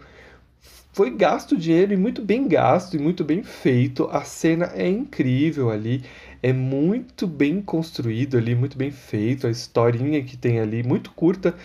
Foi 0.94 1.10
gasto 1.10 1.58
dinheiro 1.58 1.92
e 1.92 1.98
muito 1.98 2.22
bem 2.22 2.48
gasto 2.48 2.96
e 2.96 3.00
muito 3.00 3.22
bem 3.22 3.44
feito. 3.44 4.08
A 4.10 4.24
cena 4.24 4.72
é 4.74 4.88
incrível 4.88 5.70
ali, 5.70 6.06
é 6.46 6.54
muito 6.54 7.26
bem 7.26 7.60
construído 7.60 8.38
ali, 8.38 8.54
muito 8.54 8.78
bem 8.78 8.92
feito. 8.92 9.48
A 9.48 9.50
historinha 9.50 10.24
que 10.24 10.38
tem 10.38 10.60
ali, 10.60 10.84
muito 10.84 11.10
curta, 11.10 11.56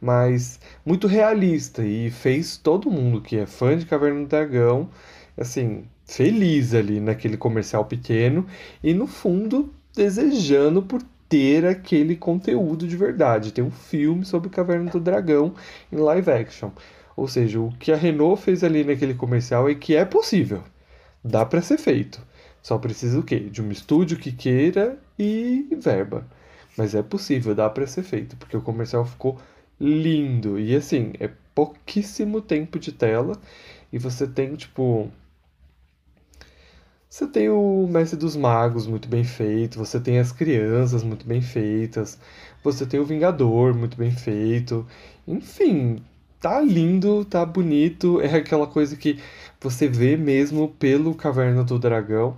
mas 0.00 0.58
muito 0.84 1.06
realista 1.06 1.84
e 1.84 2.10
fez 2.10 2.56
todo 2.56 2.90
mundo 2.90 3.20
que 3.20 3.36
é 3.36 3.44
fã 3.44 3.76
de 3.76 3.84
Caverna 3.84 4.20
do 4.22 4.26
Dragão, 4.26 4.88
assim, 5.36 5.84
feliz 6.06 6.72
ali 6.72 7.00
naquele 7.00 7.36
comercial 7.36 7.84
pequeno 7.84 8.46
e 8.82 8.94
no 8.94 9.06
fundo 9.06 9.74
desejando 9.94 10.82
por 10.82 11.02
ter 11.28 11.66
aquele 11.66 12.16
conteúdo 12.16 12.88
de 12.88 12.96
verdade, 12.96 13.52
ter 13.52 13.60
um 13.60 13.70
filme 13.70 14.24
sobre 14.24 14.48
Caverna 14.48 14.90
do 14.90 15.00
Dragão 15.00 15.54
em 15.92 15.96
live 15.96 16.30
action. 16.30 16.70
Ou 17.14 17.28
seja, 17.28 17.60
o 17.60 17.72
que 17.78 17.92
a 17.92 17.96
Renault 17.96 18.40
fez 18.42 18.64
ali 18.64 18.84
naquele 18.84 19.12
comercial 19.12 19.68
é 19.68 19.74
que 19.74 19.94
é 19.94 20.06
possível. 20.06 20.62
Dá 21.22 21.44
para 21.44 21.60
ser 21.60 21.76
feito. 21.76 22.29
Só 22.62 22.78
precisa 22.78 23.18
o 23.18 23.22
quê? 23.22 23.40
De 23.40 23.62
um 23.62 23.70
estúdio 23.70 24.18
que 24.18 24.32
queira 24.32 24.98
e 25.18 25.66
verba. 25.80 26.26
Mas 26.76 26.94
é 26.94 27.02
possível, 27.02 27.54
dá 27.54 27.68
para 27.68 27.86
ser 27.86 28.02
feito, 28.02 28.36
porque 28.36 28.56
o 28.56 28.62
comercial 28.62 29.04
ficou 29.04 29.38
lindo. 29.80 30.58
E 30.58 30.74
assim, 30.76 31.12
é 31.18 31.30
pouquíssimo 31.54 32.40
tempo 32.40 32.78
de 32.78 32.92
tela 32.92 33.38
e 33.92 33.98
você 33.98 34.26
tem, 34.26 34.54
tipo. 34.54 35.10
Você 37.08 37.26
tem 37.26 37.48
o 37.48 37.88
Mestre 37.90 38.16
dos 38.16 38.36
Magos 38.36 38.86
muito 38.86 39.08
bem 39.08 39.24
feito, 39.24 39.78
você 39.78 39.98
tem 39.98 40.18
as 40.20 40.30
crianças 40.30 41.02
muito 41.02 41.26
bem 41.26 41.42
feitas, 41.42 42.16
você 42.62 42.86
tem 42.86 43.00
o 43.00 43.04
Vingador 43.04 43.74
muito 43.74 43.96
bem 43.96 44.12
feito. 44.12 44.86
Enfim, 45.26 46.00
tá 46.40 46.60
lindo, 46.60 47.24
tá 47.24 47.44
bonito, 47.44 48.20
é 48.20 48.36
aquela 48.36 48.66
coisa 48.66 48.96
que 48.96 49.18
você 49.60 49.88
vê 49.88 50.16
mesmo 50.16 50.68
pelo 50.78 51.14
Caverna 51.14 51.62
do 51.62 51.78
Dragão. 51.78 52.36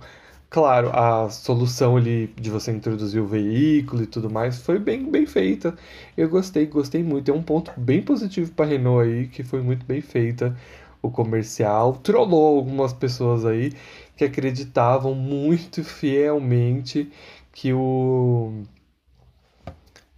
Claro, 0.49 0.89
a 0.93 1.29
solução 1.29 1.97
ali 1.97 2.27
de 2.39 2.49
você 2.51 2.71
introduzir 2.71 3.21
o 3.21 3.27
veículo 3.27 4.03
e 4.03 4.07
tudo 4.07 4.29
mais 4.29 4.59
foi 4.59 4.77
bem, 4.77 5.09
bem 5.09 5.25
feita. 5.25 5.75
Eu 6.15 6.29
gostei, 6.29 6.67
gostei 6.67 7.01
muito. 7.03 7.31
É 7.31 7.33
um 7.33 7.41
ponto 7.41 7.71
bem 7.77 8.01
positivo 8.03 8.51
para 8.51 8.65
Renault 8.65 9.09
aí, 9.09 9.27
que 9.27 9.43
foi 9.43 9.61
muito 9.61 9.85
bem 9.85 10.01
feita 10.01 10.55
o 11.01 11.09
comercial. 11.09 11.95
Trollou 12.03 12.57
algumas 12.57 12.93
pessoas 12.93 13.45
aí 13.45 13.73
que 14.15 14.25
acreditavam 14.25 15.15
muito 15.15 15.83
fielmente 15.85 17.11
que 17.51 17.73
o 17.73 18.63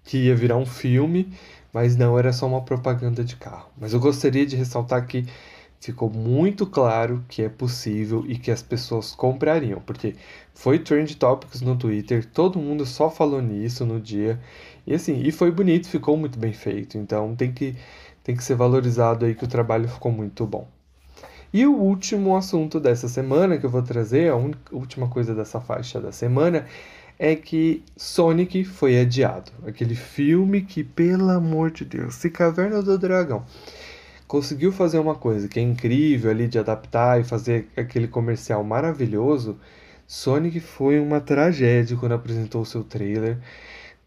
que 0.03 0.25
ia 0.25 0.35
virar 0.35 0.57
um 0.57 0.65
filme, 0.65 1.33
mas 1.73 1.95
não 1.97 2.17
era 2.17 2.31
só 2.31 2.45
uma 2.47 2.61
propaganda 2.61 3.23
de 3.23 3.35
carro. 3.35 3.69
Mas 3.77 3.93
eu 3.93 3.99
gostaria 3.99 4.45
de 4.45 4.55
ressaltar 4.55 5.05
que 5.07 5.25
ficou 5.85 6.09
muito 6.09 6.65
claro 6.65 7.23
que 7.27 7.43
é 7.43 7.49
possível 7.49 8.25
e 8.27 8.37
que 8.37 8.49
as 8.49 8.63
pessoas 8.63 9.13
comprariam, 9.13 9.79
porque 9.81 10.15
foi 10.53 10.79
trend 10.79 11.15
topics 11.17 11.61
no 11.61 11.75
Twitter, 11.75 12.25
todo 12.25 12.57
mundo 12.59 12.85
só 12.85 13.09
falou 13.09 13.41
nisso 13.41 13.85
no 13.85 13.99
dia. 13.99 14.39
E 14.87 14.93
assim, 14.95 15.21
e 15.21 15.31
foi 15.31 15.51
bonito, 15.51 15.87
ficou 15.87 16.17
muito 16.17 16.39
bem 16.39 16.53
feito. 16.53 16.97
Então 16.97 17.35
tem 17.35 17.51
que 17.51 17.75
tem 18.23 18.35
que 18.35 18.43
ser 18.43 18.55
valorizado 18.55 19.25
aí 19.25 19.35
que 19.35 19.43
o 19.43 19.47
trabalho 19.47 19.87
ficou 19.87 20.11
muito 20.11 20.47
bom. 20.47 20.67
E 21.53 21.65
o 21.67 21.73
último 21.73 22.35
assunto 22.35 22.79
dessa 22.79 23.07
semana 23.07 23.57
que 23.57 23.65
eu 23.65 23.69
vou 23.69 23.83
trazer, 23.83 24.31
a 24.31 24.35
última 24.71 25.07
coisa 25.07 25.35
dessa 25.35 25.61
faixa 25.61 26.01
da 26.01 26.11
semana, 26.11 26.65
é 27.19 27.35
que 27.35 27.83
Sonic 27.95 28.65
foi 28.65 28.99
adiado. 28.99 29.51
Aquele 29.65 29.95
filme 29.95 30.61
que, 30.61 30.83
pelo 30.83 31.29
amor 31.29 31.69
de 31.71 31.85
Deus, 31.85 32.15
se 32.15 32.29
Caverna 32.29 32.81
do 32.81 32.97
Dragão 32.97 33.45
conseguiu 34.27 34.71
fazer 34.71 34.99
uma 34.99 35.15
coisa 35.15 35.47
que 35.47 35.59
é 35.59 35.63
incrível 35.63 36.31
ali 36.31 36.47
de 36.47 36.59
adaptar 36.59 37.19
e 37.19 37.23
fazer 37.23 37.67
aquele 37.77 38.07
comercial 38.07 38.63
maravilhoso, 38.63 39.57
Sonic 40.07 40.59
foi 40.59 40.99
uma 40.99 41.19
tragédia 41.21 41.97
quando 41.97 42.13
apresentou 42.13 42.61
o 42.61 42.65
seu 42.65 42.83
trailer. 42.83 43.39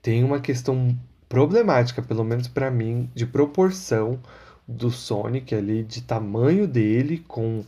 Tem 0.02 0.24
uma 0.24 0.40
questão 0.40 0.96
problemática, 1.28 2.02
pelo 2.02 2.24
menos 2.24 2.48
para 2.48 2.70
mim, 2.70 3.10
de 3.14 3.26
proporção 3.26 4.20
do 4.66 4.90
Sonic 4.90 5.54
ali, 5.54 5.82
de 5.84 6.02
tamanho 6.02 6.66
dele 6.66 7.24
com 7.26 7.64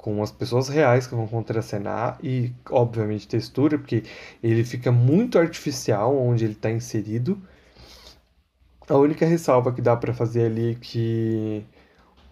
com 0.00 0.22
as 0.22 0.32
pessoas 0.32 0.68
reais 0.68 1.06
que 1.06 1.14
vão 1.14 1.26
contracenar 1.26 2.18
e, 2.22 2.52
obviamente, 2.70 3.28
textura, 3.28 3.78
porque 3.78 4.02
ele 4.42 4.64
fica 4.64 4.90
muito 4.90 5.38
artificial 5.38 6.16
onde 6.16 6.42
ele 6.44 6.54
está 6.54 6.70
inserido. 6.70 7.38
A 8.88 8.96
única 8.96 9.26
ressalva 9.26 9.72
que 9.72 9.82
dá 9.82 9.94
para 9.96 10.14
fazer 10.14 10.46
ali 10.46 10.72
é 10.72 10.74
que 10.74 11.64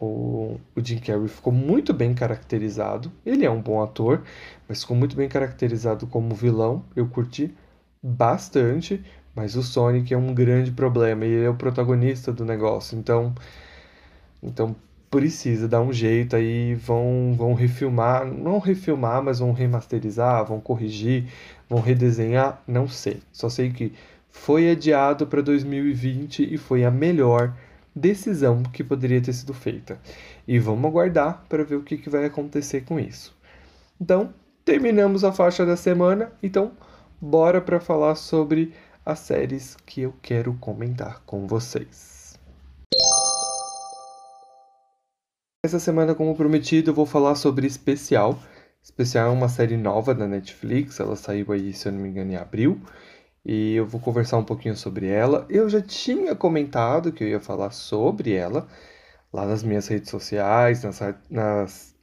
o, 0.00 0.58
o 0.76 0.84
Jim 0.84 0.98
Carrey 0.98 1.28
ficou 1.28 1.52
muito 1.52 1.92
bem 1.92 2.14
caracterizado. 2.14 3.10
Ele 3.24 3.44
é 3.44 3.50
um 3.50 3.60
bom 3.60 3.82
ator, 3.82 4.22
mas 4.68 4.82
ficou 4.82 4.96
muito 4.96 5.16
bem 5.16 5.28
caracterizado 5.28 6.06
como 6.06 6.34
vilão. 6.34 6.84
Eu 6.94 7.08
curti 7.08 7.54
bastante, 8.02 9.04
mas 9.34 9.56
o 9.56 9.62
Sonic 9.62 10.12
é 10.14 10.16
um 10.16 10.32
grande 10.34 10.70
problema 10.70 11.24
e 11.24 11.30
ele 11.30 11.44
é 11.46 11.50
o 11.50 11.54
protagonista 11.54 12.32
do 12.32 12.44
negócio. 12.44 12.98
Então, 12.98 13.34
então 14.42 14.74
precisa 15.10 15.66
dar 15.66 15.80
um 15.80 15.92
jeito 15.92 16.36
aí, 16.36 16.74
vão, 16.74 17.34
vão 17.36 17.54
refilmar, 17.54 18.26
não 18.26 18.58
refilmar, 18.58 19.22
mas 19.22 19.38
vão 19.38 19.52
remasterizar, 19.52 20.44
vão 20.44 20.60
corrigir, 20.60 21.26
vão 21.68 21.80
redesenhar, 21.80 22.62
não 22.66 22.86
sei. 22.86 23.20
Só 23.32 23.48
sei 23.48 23.72
que 23.72 23.92
foi 24.30 24.70
adiado 24.70 25.26
para 25.26 25.40
2020 25.42 26.54
e 26.54 26.56
foi 26.58 26.84
a 26.84 26.90
melhor 26.90 27.54
decisão 27.98 28.62
que 28.62 28.84
poderia 28.84 29.20
ter 29.20 29.32
sido 29.32 29.52
feita. 29.52 29.98
E 30.46 30.58
vamos 30.58 30.86
aguardar 30.86 31.44
para 31.48 31.64
ver 31.64 31.76
o 31.76 31.82
que, 31.82 31.98
que 31.98 32.08
vai 32.08 32.24
acontecer 32.24 32.82
com 32.82 32.98
isso. 32.98 33.36
Então, 34.00 34.32
terminamos 34.64 35.24
a 35.24 35.32
faixa 35.32 35.66
da 35.66 35.76
semana, 35.76 36.32
então 36.42 36.72
bora 37.20 37.60
para 37.60 37.80
falar 37.80 38.14
sobre 38.14 38.72
as 39.04 39.18
séries 39.20 39.76
que 39.86 40.02
eu 40.02 40.14
quero 40.22 40.54
comentar 40.54 41.22
com 41.26 41.46
vocês. 41.46 42.38
Essa 45.64 45.80
semana, 45.80 46.14
como 46.14 46.36
prometido, 46.36 46.90
eu 46.90 46.94
vou 46.94 47.06
falar 47.06 47.34
sobre 47.34 47.66
Especial. 47.66 48.38
Especial 48.82 49.28
é 49.28 49.30
uma 49.30 49.48
série 49.48 49.76
nova 49.76 50.14
da 50.14 50.28
Netflix, 50.28 51.00
ela 51.00 51.16
saiu 51.16 51.52
aí, 51.52 51.72
se 51.72 51.88
eu 51.88 51.92
não 51.92 52.00
me 52.00 52.08
engano, 52.08 52.32
em 52.32 52.36
abril. 52.36 52.80
E 53.44 53.76
eu 53.76 53.86
vou 53.86 54.00
conversar 54.00 54.36
um 54.38 54.44
pouquinho 54.44 54.76
sobre 54.76 55.06
ela. 55.08 55.46
Eu 55.48 55.68
já 55.68 55.80
tinha 55.80 56.34
comentado 56.34 57.12
que 57.12 57.24
eu 57.24 57.28
ia 57.28 57.40
falar 57.40 57.70
sobre 57.70 58.32
ela 58.34 58.66
lá 59.32 59.46
nas 59.46 59.62
minhas 59.62 59.86
redes 59.88 60.10
sociais, 60.10 60.82
nas, 60.82 61.00
nas 61.30 61.94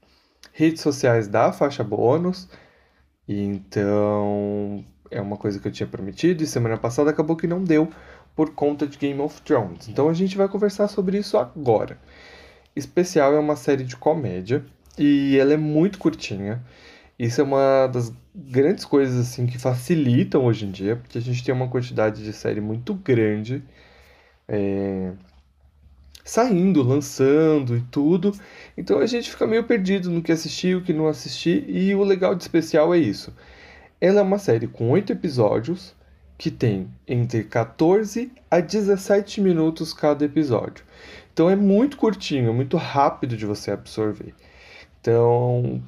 redes 0.53 0.81
sociais 0.81 1.27
da 1.27 1.51
faixa 1.51 1.83
bônus. 1.83 2.47
E 3.27 3.41
então 3.43 4.83
é 5.11 5.21
uma 5.21 5.37
coisa 5.37 5.59
que 5.59 5.67
eu 5.67 5.71
tinha 5.71 5.87
prometido 5.87 6.43
e 6.43 6.47
semana 6.47 6.77
passada 6.77 7.09
acabou 7.09 7.35
que 7.35 7.47
não 7.47 7.63
deu 7.63 7.89
por 8.35 8.53
conta 8.53 8.85
de 8.85 8.97
Game 8.97 9.19
of 9.21 9.41
Thrones. 9.41 9.87
Então 9.87 10.09
a 10.09 10.13
gente 10.13 10.37
vai 10.37 10.47
conversar 10.47 10.87
sobre 10.87 11.17
isso 11.17 11.37
agora. 11.37 11.97
Especial 12.75 13.33
é 13.33 13.39
uma 13.39 13.55
série 13.55 13.83
de 13.83 13.95
comédia 13.95 14.65
e 14.97 15.37
ela 15.37 15.53
é 15.53 15.57
muito 15.57 15.97
curtinha. 15.97 16.61
Isso 17.17 17.39
é 17.39 17.43
uma 17.43 17.88
das 17.88 18.12
grandes 18.36 18.84
coisas 18.84 19.17
assim 19.17 19.45
que 19.48 19.57
facilitam 19.57 20.45
hoje 20.45 20.65
em 20.65 20.72
dia, 20.72 20.98
porque 20.98 21.17
a 21.17 21.22
gente 21.22 21.43
tem 21.43 21.55
uma 21.55 21.69
quantidade 21.69 22.24
de 22.24 22.34
série 22.34 22.60
muito 22.60 22.93
grande 22.93 23.63
é, 24.48 25.13
saindo, 26.24 26.84
lançando 26.84 27.77
e 27.77 27.81
tudo. 27.81 28.34
Então 28.77 29.00
a 29.00 29.05
gente 29.05 29.29
fica 29.29 29.48
meio 29.48 29.63
perdido 29.63 30.10
no 30.10 30.22
que 30.22 30.31
assistir, 30.31 30.75
o 30.75 30.81
que 30.81 30.91
não 30.91 31.07
assistir. 31.07 31.69
E 31.69 31.95
o 31.95 32.03
legal 32.03 32.36
de 32.36 32.43
especial 32.43 32.93
é 32.93 32.98
isso. 32.98 33.34
Ela 34.01 34.19
é 34.19 34.24
uma 34.24 34.39
série 34.39 34.67
com 34.67 34.89
oito 34.91 35.13
episódios 35.13 35.95
que 36.38 36.51
tem 36.51 36.89
entre 37.07 37.43
14 37.45 38.31
a 38.51 38.60
17 38.60 39.39
minutos 39.39 39.93
cada 39.93 40.25
episódio. 40.25 40.84
Então 41.34 41.50
é 41.50 41.55
muito 41.55 41.98
curtinho, 41.98 42.53
muito 42.53 42.75
rápido 42.77 43.38
de 43.38 43.45
você 43.45 43.72
absorver. 43.72 44.34
Então, 45.00 45.81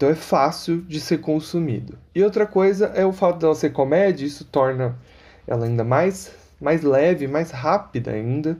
então 0.00 0.08
é 0.08 0.14
fácil 0.14 0.80
de 0.88 0.98
ser 0.98 1.18
consumido. 1.18 1.98
E 2.14 2.24
outra 2.24 2.46
coisa 2.46 2.86
é 2.94 3.04
o 3.04 3.12
fato 3.12 3.38
dela 3.38 3.54
ser 3.54 3.68
comédia, 3.68 4.24
isso 4.24 4.46
torna 4.46 4.96
ela 5.46 5.66
ainda 5.66 5.84
mais, 5.84 6.32
mais 6.58 6.80
leve, 6.82 7.28
mais 7.28 7.50
rápida 7.50 8.10
ainda, 8.10 8.56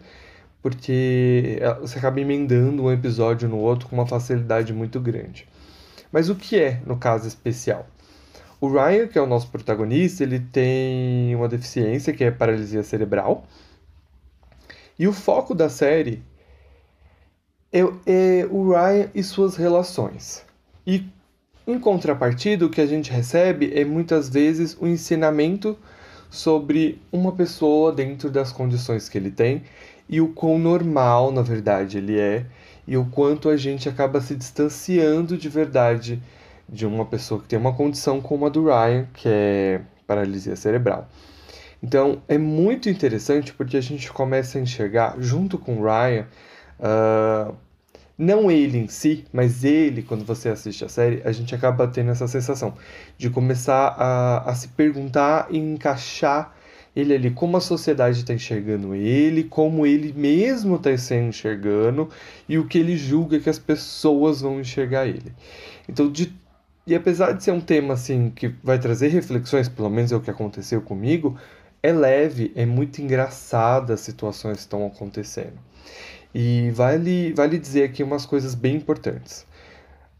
porque 0.60 1.58
você 1.80 1.98
acaba 1.98 2.20
emendando 2.20 2.82
um 2.82 2.92
episódio 2.92 3.48
no 3.48 3.56
outro 3.56 3.88
com 3.88 3.96
uma 3.96 4.06
facilidade 4.06 4.74
muito 4.74 5.00
grande. 5.00 5.48
Mas 6.12 6.28
o 6.28 6.34
que 6.34 6.60
é, 6.60 6.82
no 6.84 6.98
caso 6.98 7.26
especial? 7.26 7.86
O 8.60 8.68
Ryan, 8.68 9.06
que 9.06 9.18
é 9.18 9.22
o 9.22 9.26
nosso 9.26 9.48
protagonista, 9.48 10.22
ele 10.22 10.40
tem 10.40 11.34
uma 11.34 11.48
deficiência 11.48 12.12
que 12.12 12.22
é 12.22 12.30
paralisia 12.30 12.82
cerebral. 12.82 13.46
E 14.98 15.08
o 15.08 15.12
foco 15.14 15.54
da 15.54 15.70
série 15.70 16.22
é, 17.72 17.80
é 18.04 18.46
o 18.50 18.72
Ryan 18.72 19.08
e 19.14 19.22
suas 19.22 19.56
relações. 19.56 20.44
E 20.86 21.08
em 21.66 21.78
contrapartida, 21.78 22.64
o 22.66 22.70
que 22.70 22.80
a 22.80 22.86
gente 22.86 23.10
recebe 23.10 23.72
é 23.74 23.84
muitas 23.84 24.28
vezes 24.28 24.76
o 24.80 24.84
um 24.84 24.88
ensinamento 24.88 25.76
sobre 26.30 27.00
uma 27.12 27.32
pessoa 27.32 27.92
dentro 27.92 28.30
das 28.30 28.52
condições 28.52 29.08
que 29.08 29.18
ele 29.18 29.30
tem 29.30 29.62
e 30.08 30.20
o 30.20 30.28
quão 30.28 30.58
normal, 30.58 31.30
na 31.30 31.42
verdade, 31.42 31.98
ele 31.98 32.18
é 32.18 32.46
e 32.86 32.96
o 32.96 33.04
quanto 33.04 33.48
a 33.48 33.56
gente 33.56 33.88
acaba 33.88 34.20
se 34.20 34.34
distanciando 34.34 35.36
de 35.36 35.48
verdade 35.48 36.20
de 36.68 36.86
uma 36.86 37.04
pessoa 37.04 37.40
que 37.40 37.48
tem 37.48 37.58
uma 37.58 37.74
condição 37.74 38.20
como 38.20 38.46
a 38.46 38.48
do 38.48 38.64
Ryan, 38.64 39.06
que 39.12 39.28
é 39.28 39.80
paralisia 40.06 40.56
cerebral. 40.56 41.08
Então 41.82 42.22
é 42.28 42.36
muito 42.36 42.88
interessante 42.88 43.52
porque 43.52 43.76
a 43.76 43.80
gente 43.80 44.12
começa 44.12 44.58
a 44.58 44.60
enxergar, 44.60 45.16
junto 45.18 45.58
com 45.58 45.78
o 45.78 45.84
Ryan, 45.84 46.26
uh, 46.78 47.54
não 48.20 48.50
ele 48.50 48.76
em 48.76 48.86
si, 48.86 49.24
mas 49.32 49.64
ele, 49.64 50.02
quando 50.02 50.26
você 50.26 50.50
assiste 50.50 50.84
a 50.84 50.90
série, 50.90 51.22
a 51.24 51.32
gente 51.32 51.54
acaba 51.54 51.88
tendo 51.88 52.10
essa 52.10 52.28
sensação 52.28 52.74
de 53.16 53.30
começar 53.30 53.94
a, 53.96 54.50
a 54.50 54.54
se 54.54 54.68
perguntar 54.68 55.46
e 55.50 55.56
encaixar 55.56 56.54
ele 56.94 57.14
ali, 57.14 57.30
como 57.30 57.56
a 57.56 57.60
sociedade 57.62 58.18
está 58.18 58.34
enxergando 58.34 58.94
ele, 58.94 59.44
como 59.44 59.86
ele 59.86 60.12
mesmo 60.12 60.76
está 60.76 60.94
se 60.98 61.14
enxergando 61.14 62.10
e 62.46 62.58
o 62.58 62.66
que 62.66 62.78
ele 62.78 62.94
julga 62.94 63.40
que 63.40 63.48
as 63.48 63.58
pessoas 63.58 64.42
vão 64.42 64.60
enxergar 64.60 65.06
ele. 65.06 65.32
Então, 65.88 66.10
de 66.10 66.38
e 66.86 66.94
apesar 66.94 67.32
de 67.32 67.44
ser 67.44 67.52
um 67.52 67.60
tema 67.60 67.94
assim 67.94 68.30
que 68.30 68.48
vai 68.62 68.78
trazer 68.78 69.08
reflexões, 69.08 69.68
pelo 69.68 69.88
menos 69.88 70.12
é 70.12 70.16
o 70.16 70.20
que 70.20 70.30
aconteceu 70.30 70.82
comigo, 70.82 71.38
é 71.82 71.92
leve, 71.92 72.52
é 72.54 72.66
muito 72.66 73.00
engraçada 73.00 73.94
as 73.94 74.00
situações 74.00 74.56
que 74.56 74.62
estão 74.62 74.86
acontecendo. 74.86 75.58
E 76.34 76.70
vale, 76.70 77.32
vale 77.32 77.58
dizer 77.58 77.84
aqui 77.84 78.02
umas 78.02 78.24
coisas 78.24 78.54
bem 78.54 78.76
importantes. 78.76 79.46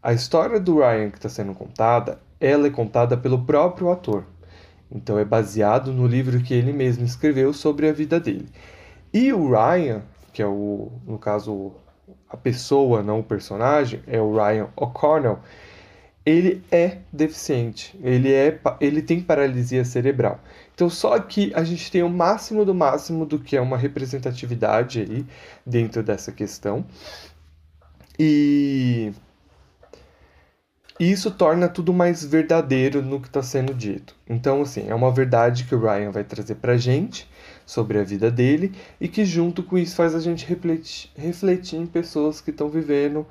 A 0.03 0.13
história 0.13 0.59
do 0.59 0.79
Ryan 0.79 1.09
que 1.09 1.17
está 1.17 1.29
sendo 1.29 1.53
contada, 1.53 2.19
ela 2.39 2.67
é 2.67 2.69
contada 2.69 3.15
pelo 3.15 3.45
próprio 3.45 3.91
ator. 3.91 4.25
Então 4.91 5.17
é 5.17 5.23
baseado 5.23 5.93
no 5.93 6.05
livro 6.05 6.41
que 6.41 6.53
ele 6.53 6.73
mesmo 6.73 7.05
escreveu 7.05 7.53
sobre 7.53 7.87
a 7.87 7.93
vida 7.93 8.19
dele. 8.19 8.49
E 9.13 9.31
o 9.31 9.49
Ryan, 9.49 10.01
que 10.33 10.41
é 10.41 10.45
o, 10.45 10.91
no 11.05 11.17
caso, 11.17 11.71
a 12.29 12.35
pessoa, 12.35 13.01
não 13.01 13.19
o 13.19 13.23
personagem, 13.23 14.01
é 14.05 14.19
o 14.19 14.33
Ryan 14.33 14.67
O'Connell, 14.75 15.39
ele 16.25 16.63
é 16.71 16.99
deficiente, 17.11 17.97
ele, 18.03 18.31
é, 18.31 18.59
ele 18.79 19.01
tem 19.01 19.21
paralisia 19.21 19.83
cerebral. 19.83 20.39
Então, 20.73 20.89
só 20.89 21.19
que 21.19 21.51
a 21.55 21.63
gente 21.63 21.91
tem 21.91 22.03
o 22.03 22.09
máximo 22.09 22.63
do 22.63 22.73
máximo 22.75 23.25
do 23.25 23.39
que 23.39 23.57
é 23.57 23.61
uma 23.61 23.77
representatividade 23.77 25.01
aí 25.01 25.25
dentro 25.65 26.03
dessa 26.03 26.31
questão. 26.31 26.85
E 28.19 29.11
isso 30.99 31.31
torna 31.31 31.67
tudo 31.67 31.91
mais 31.91 32.23
verdadeiro 32.23 33.01
no 33.01 33.19
que 33.19 33.27
está 33.27 33.41
sendo 33.41 33.73
dito. 33.73 34.15
Então, 34.29 34.61
assim, 34.61 34.87
é 34.87 34.93
uma 34.93 35.11
verdade 35.11 35.63
que 35.63 35.73
o 35.73 35.79
Ryan 35.79 36.11
vai 36.11 36.23
trazer 36.23 36.55
pra 36.55 36.77
gente 36.77 37.27
sobre 37.65 37.97
a 37.97 38.03
vida 38.03 38.29
dele 38.29 38.71
e 38.99 39.07
que, 39.07 39.25
junto 39.25 39.63
com 39.63 39.77
isso, 39.77 39.95
faz 39.95 40.13
a 40.13 40.19
gente 40.19 40.45
refletir, 40.45 41.09
refletir 41.15 41.79
em 41.79 41.87
pessoas 41.87 42.39
que 42.39 42.51
estão 42.51 42.69
vivendo 42.69 43.25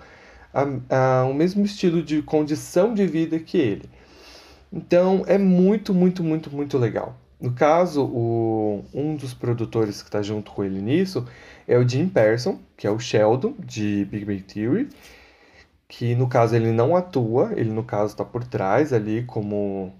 a, 0.52 1.20
a, 1.20 1.24
o 1.24 1.34
mesmo 1.34 1.64
estilo 1.64 2.02
de 2.02 2.22
condição 2.22 2.94
de 2.94 3.06
vida 3.06 3.38
que 3.38 3.58
ele. 3.58 3.88
Então 4.72 5.24
é 5.26 5.38
muito, 5.38 5.92
muito, 5.94 6.22
muito, 6.22 6.50
muito 6.50 6.78
legal. 6.78 7.16
No 7.40 7.52
caso, 7.52 8.04
o, 8.04 8.84
um 8.92 9.16
dos 9.16 9.32
produtores 9.32 10.02
que 10.02 10.08
está 10.08 10.20
junto 10.20 10.52
com 10.52 10.62
ele 10.62 10.80
nisso 10.80 11.26
é 11.66 11.78
o 11.78 11.88
Jim 11.88 12.08
Person, 12.08 12.58
que 12.76 12.86
é 12.86 12.90
o 12.90 12.98
Sheldon 12.98 13.54
de 13.58 14.04
Big 14.04 14.24
Bang 14.24 14.42
Theory, 14.42 14.88
que 15.88 16.14
no 16.14 16.28
caso 16.28 16.54
ele 16.54 16.70
não 16.70 16.94
atua, 16.94 17.52
ele 17.56 17.70
no 17.70 17.82
caso 17.82 18.12
está 18.12 18.24
por 18.24 18.44
trás 18.44 18.92
ali 18.92 19.24
como 19.24 19.92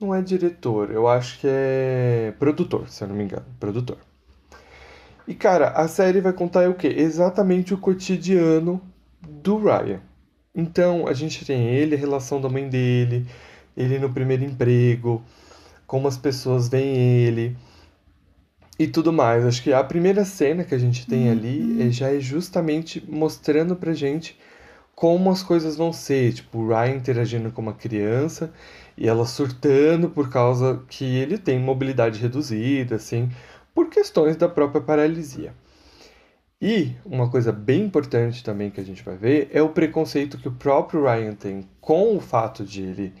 não 0.00 0.14
é 0.14 0.20
diretor, 0.22 0.90
eu 0.90 1.08
acho 1.08 1.40
que 1.40 1.46
é 1.48 2.34
produtor, 2.38 2.88
se 2.88 3.02
eu 3.02 3.08
não 3.08 3.16
me 3.16 3.24
engano, 3.24 3.46
produtor. 3.58 3.98
E 5.26 5.34
cara, 5.34 5.68
a 5.70 5.88
série 5.88 6.20
vai 6.20 6.32
contar 6.32 6.68
o 6.68 6.74
quê? 6.74 6.88
Exatamente 6.88 7.72
o 7.72 7.78
cotidiano 7.78 8.80
do 9.28 9.58
Ryan. 9.58 10.00
Então, 10.54 11.06
a 11.06 11.12
gente 11.12 11.44
tem 11.44 11.68
ele, 11.68 11.94
a 11.94 11.98
relação 11.98 12.40
da 12.40 12.48
mãe 12.48 12.68
dele, 12.68 13.26
ele 13.76 13.98
no 13.98 14.12
primeiro 14.12 14.44
emprego, 14.44 15.22
como 15.86 16.06
as 16.06 16.16
pessoas 16.16 16.68
veem 16.68 16.96
ele 16.96 17.56
e 18.78 18.86
tudo 18.86 19.12
mais. 19.12 19.44
Acho 19.44 19.62
que 19.62 19.72
a 19.72 19.82
primeira 19.82 20.24
cena 20.24 20.64
que 20.64 20.74
a 20.74 20.78
gente 20.78 21.06
tem 21.06 21.30
ali 21.30 21.82
é, 21.82 21.90
já 21.90 22.12
é 22.12 22.20
justamente 22.20 23.04
mostrando 23.08 23.76
pra 23.76 23.92
gente 23.92 24.38
como 24.94 25.30
as 25.30 25.42
coisas 25.42 25.76
vão 25.76 25.92
ser, 25.92 26.32
tipo, 26.34 26.58
o 26.58 26.68
Ryan 26.68 26.96
interagindo 26.96 27.50
com 27.50 27.60
uma 27.60 27.72
criança 27.72 28.52
e 28.96 29.08
ela 29.08 29.26
surtando 29.26 30.08
por 30.08 30.30
causa 30.30 30.82
que 30.88 31.04
ele 31.04 31.36
tem 31.36 31.58
mobilidade 31.58 32.20
reduzida, 32.20 32.94
assim, 32.96 33.28
por 33.74 33.88
questões 33.88 34.36
da 34.36 34.48
própria 34.48 34.80
paralisia. 34.80 35.52
E 36.66 36.96
uma 37.04 37.28
coisa 37.28 37.52
bem 37.52 37.82
importante 37.82 38.42
também 38.42 38.70
que 38.70 38.80
a 38.80 38.82
gente 38.82 39.02
vai 39.02 39.18
ver 39.18 39.50
é 39.52 39.60
o 39.60 39.68
preconceito 39.68 40.38
que 40.38 40.48
o 40.48 40.52
próprio 40.52 41.04
Ryan 41.04 41.34
tem 41.34 41.68
com 41.78 42.16
o 42.16 42.20
fato 42.22 42.64
de 42.64 42.80
ele, 42.80 43.12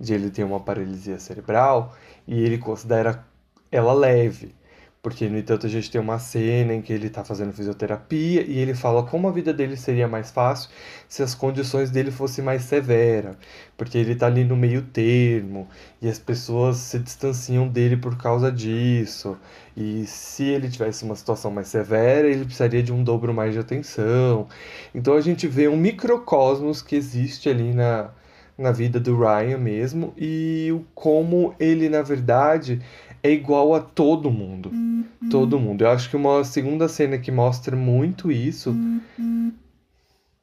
de 0.00 0.14
ele 0.14 0.30
ter 0.30 0.44
uma 0.44 0.60
paralisia 0.60 1.18
cerebral 1.18 1.94
e 2.26 2.42
ele 2.42 2.56
considera 2.56 3.22
ela 3.70 3.92
leve. 3.92 4.54
Porque, 5.02 5.28
no 5.28 5.38
entanto, 5.38 5.66
a 5.66 5.68
gente 5.68 5.88
tem 5.88 6.00
uma 6.00 6.18
cena 6.18 6.74
em 6.74 6.82
que 6.82 6.92
ele 6.92 7.06
está 7.06 7.24
fazendo 7.24 7.52
fisioterapia 7.52 8.42
e 8.42 8.58
ele 8.58 8.74
fala 8.74 9.04
como 9.04 9.28
a 9.28 9.30
vida 9.30 9.52
dele 9.52 9.76
seria 9.76 10.08
mais 10.08 10.32
fácil 10.32 10.68
se 11.08 11.22
as 11.22 11.32
condições 11.32 11.90
dele 11.90 12.10
fossem 12.10 12.44
mais 12.44 12.62
severas. 12.62 13.36
Porque 13.76 13.96
ele 13.96 14.12
está 14.12 14.26
ali 14.26 14.44
no 14.44 14.56
meio 14.56 14.82
termo 14.82 15.68
e 16.02 16.08
as 16.08 16.18
pessoas 16.18 16.78
se 16.78 16.98
distanciam 16.98 17.68
dele 17.68 17.96
por 17.96 18.16
causa 18.16 18.50
disso. 18.50 19.38
E 19.76 20.06
se 20.06 20.44
ele 20.44 20.68
tivesse 20.68 21.04
uma 21.04 21.14
situação 21.14 21.52
mais 21.52 21.68
severa, 21.68 22.26
ele 22.26 22.44
precisaria 22.44 22.82
de 22.82 22.92
um 22.92 23.04
dobro 23.04 23.32
mais 23.32 23.52
de 23.52 23.60
atenção. 23.60 24.48
Então 24.94 25.14
a 25.14 25.20
gente 25.20 25.46
vê 25.46 25.68
um 25.68 25.76
microcosmos 25.76 26.82
que 26.82 26.96
existe 26.96 27.48
ali 27.48 27.72
na, 27.72 28.10
na 28.58 28.72
vida 28.72 28.98
do 28.98 29.16
Ryan 29.18 29.58
mesmo 29.58 30.14
e 30.16 30.72
o 30.72 30.84
como 30.94 31.54
ele, 31.60 31.88
na 31.88 32.02
verdade 32.02 32.80
é 33.22 33.30
igual 33.30 33.74
a 33.74 33.80
todo 33.80 34.30
mundo. 34.30 34.70
Uhum. 34.70 35.04
Todo 35.30 35.58
mundo. 35.58 35.82
Eu 35.82 35.90
acho 35.90 36.08
que 36.10 36.16
uma 36.16 36.44
segunda 36.44 36.88
cena 36.88 37.18
que 37.18 37.30
mostra 37.30 37.76
muito 37.76 38.30
isso. 38.30 38.70
Uhum. 38.70 39.52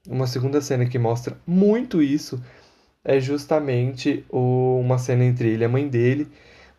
Uma 0.07 0.27
segunda 0.27 0.59
cena 0.61 0.85
que 0.85 0.99
mostra 0.99 1.37
muito 1.47 2.01
isso 2.01 2.41
é 3.03 3.19
justamente 3.19 4.25
o, 4.29 4.79
uma 4.79 4.97
cena 4.97 5.23
entre 5.23 5.49
ele 5.49 5.63
e 5.63 5.65
a 5.65 5.69
mãe 5.69 5.87
dele. 5.87 6.27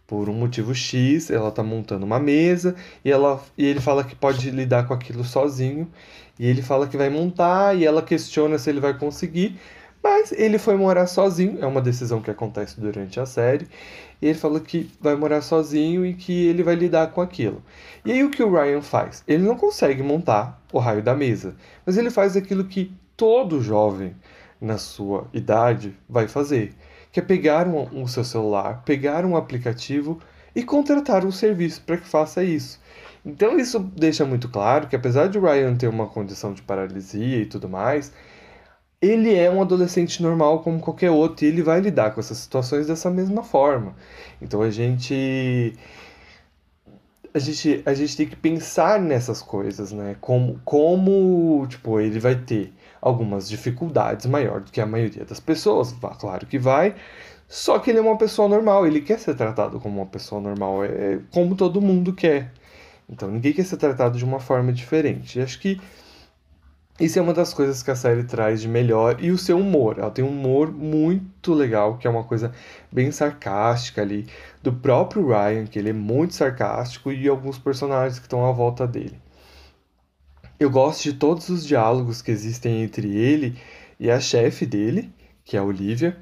Por 0.06 0.28
um 0.28 0.34
motivo 0.34 0.74
X, 0.74 1.30
ela 1.30 1.50
tá 1.50 1.62
montando 1.62 2.04
uma 2.04 2.18
mesa 2.18 2.76
e, 3.02 3.10
ela, 3.10 3.42
e 3.56 3.64
ele 3.64 3.80
fala 3.80 4.04
que 4.04 4.14
pode 4.14 4.50
lidar 4.50 4.86
com 4.86 4.92
aquilo 4.92 5.24
sozinho. 5.24 5.90
E 6.38 6.46
ele 6.46 6.60
fala 6.62 6.86
que 6.86 6.96
vai 6.96 7.08
montar 7.08 7.76
e 7.76 7.84
ela 7.84 8.02
questiona 8.02 8.58
se 8.58 8.68
ele 8.68 8.80
vai 8.80 8.92
conseguir. 8.98 9.58
Mas 10.04 10.32
ele 10.32 10.58
foi 10.58 10.76
morar 10.76 11.06
sozinho, 11.06 11.56
é 11.62 11.66
uma 11.66 11.80
decisão 11.80 12.20
que 12.20 12.30
acontece 12.30 12.78
durante 12.78 13.18
a 13.18 13.24
série. 13.24 13.66
E 14.20 14.26
ele 14.26 14.38
falou 14.38 14.60
que 14.60 14.90
vai 15.00 15.16
morar 15.16 15.40
sozinho 15.40 16.04
e 16.04 16.12
que 16.12 16.46
ele 16.46 16.62
vai 16.62 16.74
lidar 16.74 17.06
com 17.12 17.22
aquilo. 17.22 17.62
E 18.04 18.12
aí 18.12 18.22
o 18.22 18.28
que 18.28 18.42
o 18.42 18.52
Ryan 18.52 18.82
faz? 18.82 19.24
Ele 19.26 19.42
não 19.42 19.56
consegue 19.56 20.02
montar 20.02 20.62
o 20.70 20.78
raio 20.78 21.02
da 21.02 21.14
mesa, 21.14 21.56
mas 21.86 21.96
ele 21.96 22.10
faz 22.10 22.36
aquilo 22.36 22.64
que 22.64 22.92
todo 23.16 23.62
jovem 23.62 24.14
na 24.60 24.76
sua 24.76 25.26
idade 25.32 25.96
vai 26.06 26.28
fazer, 26.28 26.74
que 27.10 27.18
é 27.18 27.22
pegar 27.22 27.66
um, 27.66 28.06
seu 28.06 28.24
celular, 28.24 28.82
pegar 28.84 29.24
um 29.24 29.36
aplicativo 29.36 30.20
e 30.54 30.62
contratar 30.62 31.24
um 31.24 31.32
serviço 31.32 31.80
para 31.80 31.96
que 31.96 32.06
faça 32.06 32.44
isso. 32.44 32.78
Então 33.24 33.58
isso 33.58 33.78
deixa 33.80 34.26
muito 34.26 34.50
claro 34.50 34.86
que 34.86 34.96
apesar 34.96 35.28
de 35.28 35.38
o 35.38 35.42
Ryan 35.42 35.74
ter 35.76 35.88
uma 35.88 36.06
condição 36.06 36.52
de 36.52 36.60
paralisia 36.60 37.38
e 37.38 37.46
tudo 37.46 37.70
mais, 37.70 38.12
ele 39.04 39.34
é 39.34 39.50
um 39.50 39.60
adolescente 39.60 40.22
normal 40.22 40.60
como 40.60 40.80
qualquer 40.80 41.10
outro 41.10 41.44
e 41.44 41.48
ele 41.48 41.62
vai 41.62 41.80
lidar 41.80 42.12
com 42.12 42.20
essas 42.20 42.38
situações 42.38 42.86
dessa 42.86 43.10
mesma 43.10 43.42
forma. 43.42 43.94
Então 44.40 44.62
a 44.62 44.70
gente 44.70 45.74
a 47.34 47.38
gente, 47.40 47.82
a 47.84 47.92
gente 47.94 48.16
tem 48.16 48.26
que 48.28 48.36
pensar 48.36 49.00
nessas 49.00 49.42
coisas, 49.42 49.90
né? 49.90 50.16
Como, 50.20 50.60
como 50.64 51.66
tipo, 51.68 52.00
ele 52.00 52.20
vai 52.20 52.36
ter 52.36 52.72
algumas 53.02 53.48
dificuldades 53.48 54.26
maior 54.26 54.60
do 54.60 54.70
que 54.70 54.80
a 54.80 54.86
maioria 54.86 55.24
das 55.24 55.40
pessoas, 55.40 55.94
claro 56.18 56.46
que 56.46 56.58
vai. 56.58 56.94
Só 57.48 57.78
que 57.78 57.90
ele 57.90 57.98
é 57.98 58.02
uma 58.02 58.16
pessoa 58.16 58.48
normal, 58.48 58.86
ele 58.86 59.00
quer 59.00 59.18
ser 59.18 59.34
tratado 59.34 59.80
como 59.80 60.00
uma 60.00 60.06
pessoa 60.06 60.40
normal, 60.40 60.84
é, 60.84 60.88
é 60.88 61.20
como 61.32 61.54
todo 61.56 61.80
mundo 61.80 62.12
quer. 62.12 62.52
Então 63.08 63.30
ninguém 63.30 63.52
quer 63.52 63.64
ser 63.64 63.76
tratado 63.76 64.16
de 64.16 64.24
uma 64.24 64.40
forma 64.40 64.72
diferente. 64.72 65.38
E 65.38 65.42
acho 65.42 65.58
que 65.60 65.80
isso 67.00 67.18
é 67.18 67.22
uma 67.22 67.34
das 67.34 67.52
coisas 67.52 67.82
que 67.82 67.90
a 67.90 67.96
série 67.96 68.22
traz 68.22 68.60
de 68.60 68.68
melhor. 68.68 69.22
E 69.22 69.32
o 69.32 69.38
seu 69.38 69.58
humor. 69.58 69.98
Ela 69.98 70.10
tem 70.10 70.24
um 70.24 70.28
humor 70.28 70.72
muito 70.72 71.52
legal, 71.52 71.98
que 71.98 72.06
é 72.06 72.10
uma 72.10 72.22
coisa 72.22 72.52
bem 72.92 73.10
sarcástica 73.10 74.00
ali. 74.00 74.26
Do 74.62 74.72
próprio 74.72 75.26
Ryan, 75.26 75.66
que 75.66 75.78
ele 75.78 75.90
é 75.90 75.92
muito 75.92 76.34
sarcástico, 76.34 77.10
e 77.10 77.28
alguns 77.28 77.58
personagens 77.58 78.18
que 78.18 78.26
estão 78.26 78.46
à 78.46 78.52
volta 78.52 78.86
dele. 78.86 79.18
Eu 80.58 80.70
gosto 80.70 81.02
de 81.02 81.14
todos 81.14 81.48
os 81.48 81.66
diálogos 81.66 82.22
que 82.22 82.30
existem 82.30 82.84
entre 82.84 83.16
ele 83.16 83.58
e 83.98 84.08
a 84.08 84.20
chefe 84.20 84.64
dele, 84.64 85.12
que 85.44 85.56
é 85.56 85.60
a 85.60 85.64
Olivia. 85.64 86.16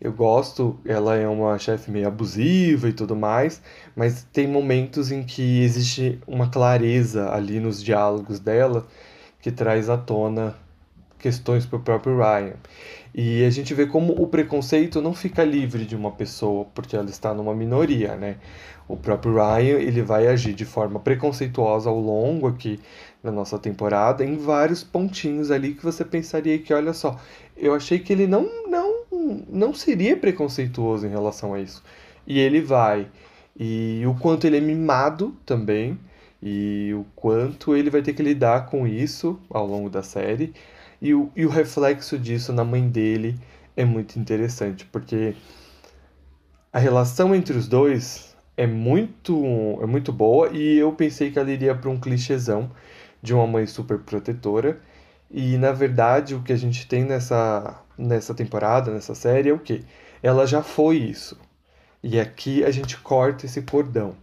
Eu 0.00 0.12
gosto, 0.12 0.78
ela 0.84 1.16
é 1.16 1.26
uma 1.28 1.56
chefe 1.58 1.90
meio 1.90 2.08
abusiva 2.08 2.88
e 2.88 2.92
tudo 2.92 3.14
mais, 3.16 3.62
mas 3.94 4.24
tem 4.32 4.46
momentos 4.46 5.10
em 5.12 5.22
que 5.22 5.62
existe 5.62 6.20
uma 6.26 6.50
clareza 6.50 7.30
ali 7.32 7.60
nos 7.60 7.82
diálogos 7.82 8.40
dela 8.40 8.86
que 9.46 9.52
traz 9.52 9.88
à 9.88 9.96
tona 9.96 10.56
questões 11.20 11.64
para 11.64 11.76
o 11.76 11.80
próprio 11.80 12.16
Ryan. 12.16 12.54
E 13.14 13.44
a 13.44 13.50
gente 13.50 13.72
vê 13.74 13.86
como 13.86 14.12
o 14.20 14.26
preconceito 14.26 15.00
não 15.00 15.14
fica 15.14 15.44
livre 15.44 15.84
de 15.84 15.94
uma 15.94 16.10
pessoa 16.10 16.66
porque 16.74 16.96
ela 16.96 17.08
está 17.08 17.32
numa 17.32 17.54
minoria, 17.54 18.16
né? 18.16 18.38
O 18.88 18.96
próprio 18.96 19.34
Ryan, 19.34 19.78
ele 19.78 20.02
vai 20.02 20.26
agir 20.26 20.52
de 20.52 20.64
forma 20.64 20.98
preconceituosa 20.98 21.88
ao 21.88 21.96
longo 21.96 22.48
aqui 22.48 22.80
da 23.22 23.30
nossa 23.30 23.56
temporada 23.56 24.24
em 24.24 24.36
vários 24.36 24.82
pontinhos 24.82 25.52
ali 25.52 25.74
que 25.74 25.84
você 25.84 26.04
pensaria 26.04 26.58
que, 26.58 26.74
olha 26.74 26.92
só, 26.92 27.16
eu 27.56 27.72
achei 27.72 28.00
que 28.00 28.12
ele 28.12 28.26
não 28.26 28.50
não 28.68 28.96
não 29.48 29.72
seria 29.72 30.16
preconceituoso 30.16 31.06
em 31.06 31.10
relação 31.10 31.54
a 31.54 31.60
isso. 31.60 31.84
E 32.26 32.40
ele 32.40 32.60
vai. 32.60 33.06
E 33.56 34.02
o 34.08 34.14
quanto 34.14 34.44
ele 34.44 34.56
é 34.56 34.60
mimado 34.60 35.36
também 35.46 35.96
e 36.42 36.92
o 36.94 37.04
quanto 37.14 37.74
ele 37.74 37.90
vai 37.90 38.02
ter 38.02 38.12
que 38.12 38.22
lidar 38.22 38.66
com 38.66 38.86
isso 38.86 39.40
ao 39.50 39.66
longo 39.66 39.88
da 39.90 40.02
série. 40.02 40.52
E 41.00 41.14
o, 41.14 41.30
e 41.36 41.44
o 41.44 41.48
reflexo 41.48 42.18
disso 42.18 42.52
na 42.52 42.64
mãe 42.64 42.88
dele 42.88 43.38
é 43.76 43.84
muito 43.84 44.18
interessante, 44.18 44.86
porque 44.86 45.34
a 46.72 46.78
relação 46.78 47.34
entre 47.34 47.56
os 47.56 47.68
dois 47.68 48.36
é 48.56 48.66
muito, 48.66 49.78
é 49.82 49.86
muito 49.86 50.12
boa 50.12 50.48
e 50.52 50.78
eu 50.78 50.92
pensei 50.92 51.30
que 51.30 51.38
ela 51.38 51.50
iria 51.50 51.74
para 51.74 51.90
um 51.90 52.00
clichêzão 52.00 52.70
de 53.22 53.34
uma 53.34 53.46
mãe 53.46 53.66
super 53.66 53.98
protetora. 53.98 54.80
E 55.30 55.58
na 55.58 55.72
verdade 55.72 56.34
o 56.34 56.42
que 56.42 56.52
a 56.52 56.56
gente 56.56 56.86
tem 56.86 57.04
nessa, 57.04 57.82
nessa 57.98 58.34
temporada, 58.34 58.90
nessa 58.92 59.14
série, 59.14 59.50
é 59.50 59.52
o 59.52 59.58
que? 59.58 59.84
Ela 60.22 60.46
já 60.46 60.62
foi 60.62 60.96
isso. 60.96 61.38
E 62.02 62.20
aqui 62.20 62.64
a 62.64 62.70
gente 62.70 62.96
corta 62.98 63.46
esse 63.46 63.62
cordão. 63.62 64.14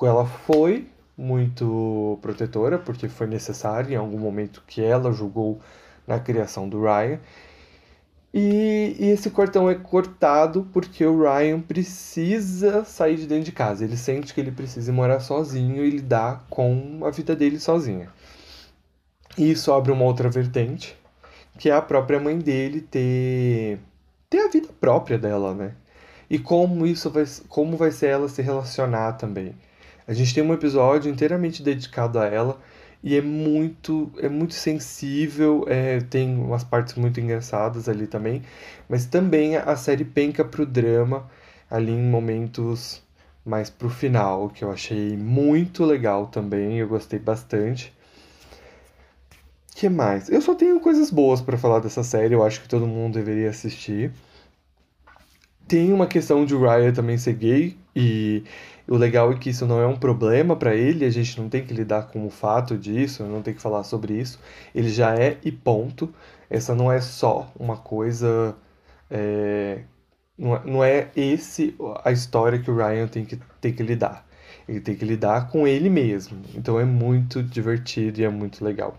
Ela 0.00 0.26
foi 0.26 0.86
muito 1.16 2.18
protetora, 2.20 2.78
porque 2.78 3.08
foi 3.08 3.26
necessário 3.26 3.92
em 3.92 3.96
algum 3.96 4.18
momento 4.18 4.62
que 4.66 4.82
ela 4.82 5.12
julgou 5.12 5.60
na 6.06 6.20
criação 6.20 6.68
do 6.68 6.82
Ryan. 6.82 7.18
E, 8.34 8.96
e, 8.98 9.06
esse 9.06 9.30
cortão 9.30 9.70
é 9.70 9.74
cortado 9.74 10.68
porque 10.72 11.06
o 11.06 11.22
Ryan 11.22 11.60
precisa 11.60 12.84
sair 12.84 13.16
de 13.16 13.26
dentro 13.26 13.44
de 13.44 13.52
casa. 13.52 13.84
Ele 13.84 13.96
sente 13.96 14.34
que 14.34 14.40
ele 14.40 14.50
precisa 14.50 14.92
morar 14.92 15.20
sozinho 15.20 15.84
e 15.84 15.90
lidar 15.90 16.44
com 16.50 17.00
a 17.04 17.10
vida 17.10 17.34
dele 17.34 17.58
sozinha. 17.58 18.10
E 19.38 19.50
isso 19.50 19.72
abre 19.72 19.92
uma 19.92 20.04
outra 20.04 20.28
vertente, 20.28 20.96
que 21.58 21.70
é 21.70 21.74
a 21.74 21.82
própria 21.82 22.20
mãe 22.20 22.38
dele 22.38 22.82
ter, 22.82 23.78
ter 24.28 24.40
a 24.40 24.48
vida 24.48 24.68
própria 24.80 25.18
dela, 25.18 25.54
né? 25.54 25.74
E 26.28 26.38
como 26.38 26.86
isso 26.86 27.08
vai, 27.10 27.24
como 27.48 27.76
vai 27.76 27.90
ser 27.90 28.08
ela 28.08 28.28
se 28.28 28.42
relacionar 28.42 29.12
também. 29.14 29.54
A 30.06 30.12
gente 30.14 30.34
tem 30.34 30.42
um 30.42 30.52
episódio 30.54 31.10
inteiramente 31.10 31.62
dedicado 31.62 32.18
a 32.18 32.26
ela 32.26 32.60
e 33.02 33.16
é 33.16 33.20
muito 33.22 34.10
é 34.18 34.28
muito 34.28 34.54
sensível, 34.54 35.64
é, 35.68 36.00
tem 36.00 36.36
umas 36.36 36.64
partes 36.64 36.94
muito 36.94 37.20
engraçadas 37.20 37.88
ali 37.88 38.06
também, 38.06 38.42
mas 38.88 39.06
também 39.06 39.56
a 39.56 39.76
série 39.76 40.04
penca 40.04 40.44
pro 40.44 40.66
drama 40.66 41.28
ali 41.70 41.92
em 41.92 42.02
momentos 42.02 43.02
mais 43.44 43.70
pro 43.70 43.88
final, 43.88 44.48
que 44.50 44.64
eu 44.64 44.72
achei 44.72 45.16
muito 45.16 45.84
legal 45.84 46.26
também, 46.26 46.78
eu 46.78 46.88
gostei 46.88 47.18
bastante. 47.18 47.92
que 49.74 49.88
mais? 49.88 50.28
Eu 50.28 50.40
só 50.40 50.54
tenho 50.54 50.80
coisas 50.80 51.10
boas 51.10 51.40
para 51.40 51.58
falar 51.58 51.80
dessa 51.80 52.02
série, 52.02 52.34
eu 52.34 52.42
acho 52.44 52.60
que 52.62 52.68
todo 52.68 52.86
mundo 52.86 53.14
deveria 53.14 53.50
assistir. 53.50 54.12
Tem 55.68 55.92
uma 55.92 56.06
questão 56.06 56.44
de 56.44 56.54
Ryan 56.56 56.92
também 56.92 57.18
ser 57.18 57.34
gay, 57.34 57.76
e 57.94 58.44
o 58.88 58.96
legal 58.96 59.32
é 59.32 59.36
que 59.36 59.50
isso 59.50 59.66
não 59.66 59.80
é 59.80 59.86
um 59.86 59.96
problema 59.96 60.56
para 60.56 60.74
ele, 60.74 61.04
a 61.04 61.10
gente 61.10 61.40
não 61.40 61.48
tem 61.48 61.64
que 61.64 61.74
lidar 61.74 62.08
com 62.08 62.26
o 62.26 62.30
fato 62.30 62.76
disso, 62.76 63.24
não 63.24 63.42
tem 63.42 63.54
que 63.54 63.60
falar 63.62 63.84
sobre 63.84 64.14
isso. 64.14 64.38
Ele 64.74 64.88
já 64.88 65.14
é 65.16 65.38
e 65.44 65.52
ponto. 65.52 66.12
Essa 66.48 66.74
não 66.74 66.90
é 66.92 67.00
só 67.00 67.50
uma 67.58 67.76
coisa 67.76 68.56
é, 69.10 69.80
não, 70.38 70.56
é, 70.56 70.62
não 70.64 70.84
é 70.84 71.10
esse 71.16 71.74
a 72.04 72.12
história 72.12 72.58
que 72.58 72.70
o 72.70 72.76
Ryan 72.76 73.06
tem 73.08 73.24
que, 73.24 73.38
tem 73.60 73.72
que 73.72 73.82
lidar. 73.82 74.26
Ele 74.68 74.80
tem 74.80 74.96
que 74.96 75.04
lidar 75.04 75.48
com 75.50 75.66
ele 75.66 75.88
mesmo. 75.88 76.40
Então 76.54 76.78
é 76.78 76.84
muito 76.84 77.42
divertido 77.42 78.20
e 78.20 78.24
é 78.24 78.28
muito 78.28 78.64
legal. 78.64 78.98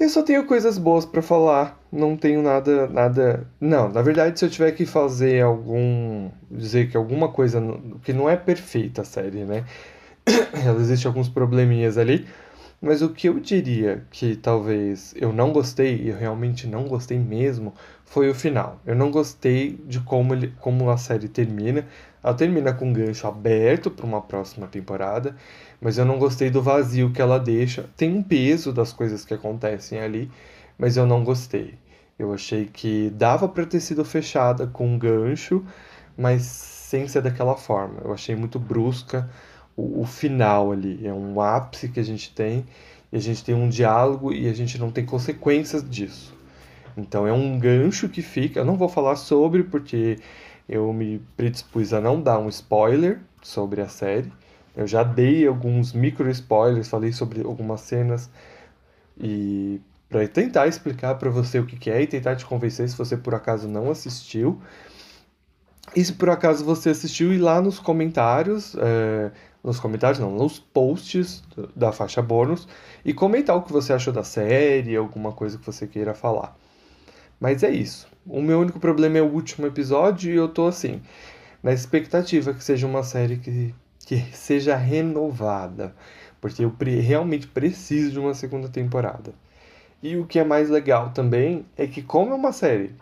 Eu 0.00 0.08
só 0.08 0.22
tenho 0.22 0.46
coisas 0.46 0.78
boas 0.78 1.04
para 1.04 1.20
falar, 1.20 1.78
não 1.92 2.16
tenho 2.16 2.40
nada, 2.42 2.88
nada. 2.88 3.46
Não, 3.60 3.86
na 3.90 4.00
verdade, 4.00 4.38
se 4.38 4.46
eu 4.46 4.48
tiver 4.48 4.72
que 4.72 4.86
fazer 4.86 5.42
algum, 5.42 6.30
dizer 6.50 6.88
que 6.90 6.96
alguma 6.96 7.28
coisa 7.28 7.60
que 8.02 8.10
não 8.10 8.28
é 8.28 8.34
perfeita 8.34 9.02
a 9.02 9.04
série, 9.04 9.44
né? 9.44 9.66
Ela 10.64 10.80
existe 10.80 11.06
alguns 11.06 11.28
probleminhas 11.28 11.98
ali, 11.98 12.26
mas 12.80 13.02
o 13.02 13.10
que 13.10 13.28
eu 13.28 13.38
diria 13.38 14.02
que 14.10 14.36
talvez 14.36 15.14
eu 15.18 15.34
não 15.34 15.52
gostei, 15.52 15.96
e 15.96 16.08
eu 16.08 16.16
realmente 16.16 16.66
não 16.66 16.84
gostei 16.88 17.18
mesmo, 17.18 17.74
foi 18.06 18.30
o 18.30 18.34
final. 18.34 18.80
Eu 18.86 18.96
não 18.96 19.10
gostei 19.10 19.78
de 19.86 20.00
como, 20.00 20.32
ele, 20.32 20.54
como 20.60 20.88
a 20.88 20.96
série 20.96 21.28
termina. 21.28 21.86
Ela 22.22 22.34
termina 22.34 22.72
com 22.72 22.86
um 22.86 22.92
gancho 22.92 23.26
aberto 23.26 23.90
para 23.90 24.04
uma 24.04 24.20
próxima 24.20 24.66
temporada, 24.66 25.34
mas 25.80 25.98
eu 25.98 26.04
não 26.04 26.18
gostei 26.18 26.50
do 26.50 26.62
vazio 26.62 27.10
que 27.12 27.22
ela 27.22 27.38
deixa. 27.38 27.88
Tem 27.96 28.12
um 28.12 28.22
peso 28.22 28.72
das 28.72 28.92
coisas 28.92 29.24
que 29.24 29.32
acontecem 29.32 30.00
ali, 30.00 30.30
mas 30.78 30.96
eu 30.96 31.06
não 31.06 31.24
gostei. 31.24 31.74
Eu 32.18 32.34
achei 32.34 32.66
que 32.66 33.10
dava 33.14 33.48
para 33.48 33.64
ter 33.64 33.80
sido 33.80 34.04
fechada 34.04 34.66
com 34.66 34.86
um 34.86 34.98
gancho, 34.98 35.64
mas 36.16 36.42
sem 36.42 37.08
ser 37.08 37.22
daquela 37.22 37.56
forma. 37.56 38.00
Eu 38.04 38.12
achei 38.12 38.36
muito 38.36 38.58
brusca 38.58 39.30
o, 39.74 40.02
o 40.02 40.04
final 40.04 40.72
ali. 40.72 41.06
É 41.06 41.12
um 41.12 41.40
ápice 41.40 41.88
que 41.88 41.98
a 41.98 42.02
gente 42.02 42.34
tem 42.34 42.66
e 43.10 43.16
a 43.16 43.20
gente 43.20 43.42
tem 43.42 43.54
um 43.54 43.68
diálogo 43.68 44.32
e 44.32 44.48
a 44.48 44.52
gente 44.52 44.78
não 44.78 44.90
tem 44.90 45.06
consequências 45.06 45.88
disso. 45.88 46.34
Então 46.96 47.26
é 47.26 47.32
um 47.32 47.58
gancho 47.58 48.08
que 48.08 48.20
fica. 48.20 48.60
Eu 48.60 48.64
não 48.64 48.76
vou 48.76 48.88
falar 48.88 49.16
sobre 49.16 49.62
porque 49.62 50.18
eu 50.70 50.92
me 50.92 51.18
predispus 51.36 51.92
a 51.92 52.00
não 52.00 52.22
dar 52.22 52.38
um 52.38 52.48
spoiler 52.48 53.18
sobre 53.42 53.80
a 53.80 53.88
série. 53.88 54.32
Eu 54.76 54.86
já 54.86 55.02
dei 55.02 55.44
alguns 55.44 55.92
micro 55.92 56.30
spoilers, 56.30 56.88
falei 56.88 57.12
sobre 57.12 57.42
algumas 57.42 57.80
cenas 57.80 58.30
e 59.18 59.80
para 60.08 60.26
tentar 60.28 60.68
explicar 60.68 61.16
para 61.16 61.28
você 61.28 61.58
o 61.58 61.66
que, 61.66 61.76
que 61.76 61.90
é 61.90 62.02
e 62.02 62.06
tentar 62.06 62.36
te 62.36 62.46
convencer 62.46 62.88
se 62.88 62.96
você 62.96 63.16
por 63.16 63.34
acaso 63.34 63.66
não 63.66 63.90
assistiu. 63.90 64.62
E 65.94 66.04
se 66.04 66.12
por 66.12 66.30
acaso 66.30 66.64
você 66.64 66.90
assistiu, 66.90 67.32
ir 67.32 67.38
lá 67.38 67.60
nos 67.60 67.80
comentários, 67.80 68.76
é, 68.78 69.32
nos 69.62 69.80
comentários, 69.80 70.20
não, 70.20 70.30
nos 70.30 70.60
posts 70.60 71.42
da 71.74 71.90
faixa 71.90 72.22
bônus 72.22 72.68
e 73.04 73.12
comentar 73.12 73.56
o 73.56 73.62
que 73.62 73.72
você 73.72 73.92
achou 73.92 74.12
da 74.12 74.22
série, 74.22 74.94
alguma 74.94 75.32
coisa 75.32 75.58
que 75.58 75.66
você 75.66 75.88
queira 75.88 76.14
falar. 76.14 76.56
Mas 77.40 77.64
é 77.64 77.70
isso. 77.70 78.09
O 78.26 78.40
meu 78.42 78.60
único 78.60 78.78
problema 78.78 79.18
é 79.18 79.22
o 79.22 79.32
último 79.32 79.66
episódio 79.66 80.32
e 80.32 80.36
eu 80.36 80.48
tô 80.48 80.66
assim, 80.66 81.00
na 81.62 81.72
expectativa 81.72 82.54
que 82.54 82.62
seja 82.62 82.86
uma 82.86 83.02
série 83.02 83.38
que, 83.38 83.74
que 84.06 84.20
seja 84.32 84.76
renovada, 84.76 85.94
porque 86.40 86.64
eu 86.64 86.70
pre 86.70 87.00
realmente 87.00 87.46
preciso 87.48 88.12
de 88.12 88.18
uma 88.18 88.34
segunda 88.34 88.68
temporada. 88.68 89.32
E 90.02 90.16
o 90.16 90.26
que 90.26 90.38
é 90.38 90.44
mais 90.44 90.70
legal 90.70 91.10
também 91.12 91.66
é 91.76 91.86
que, 91.86 92.02
como 92.02 92.32
é 92.32 92.34
uma 92.34 92.52
série 92.52 92.94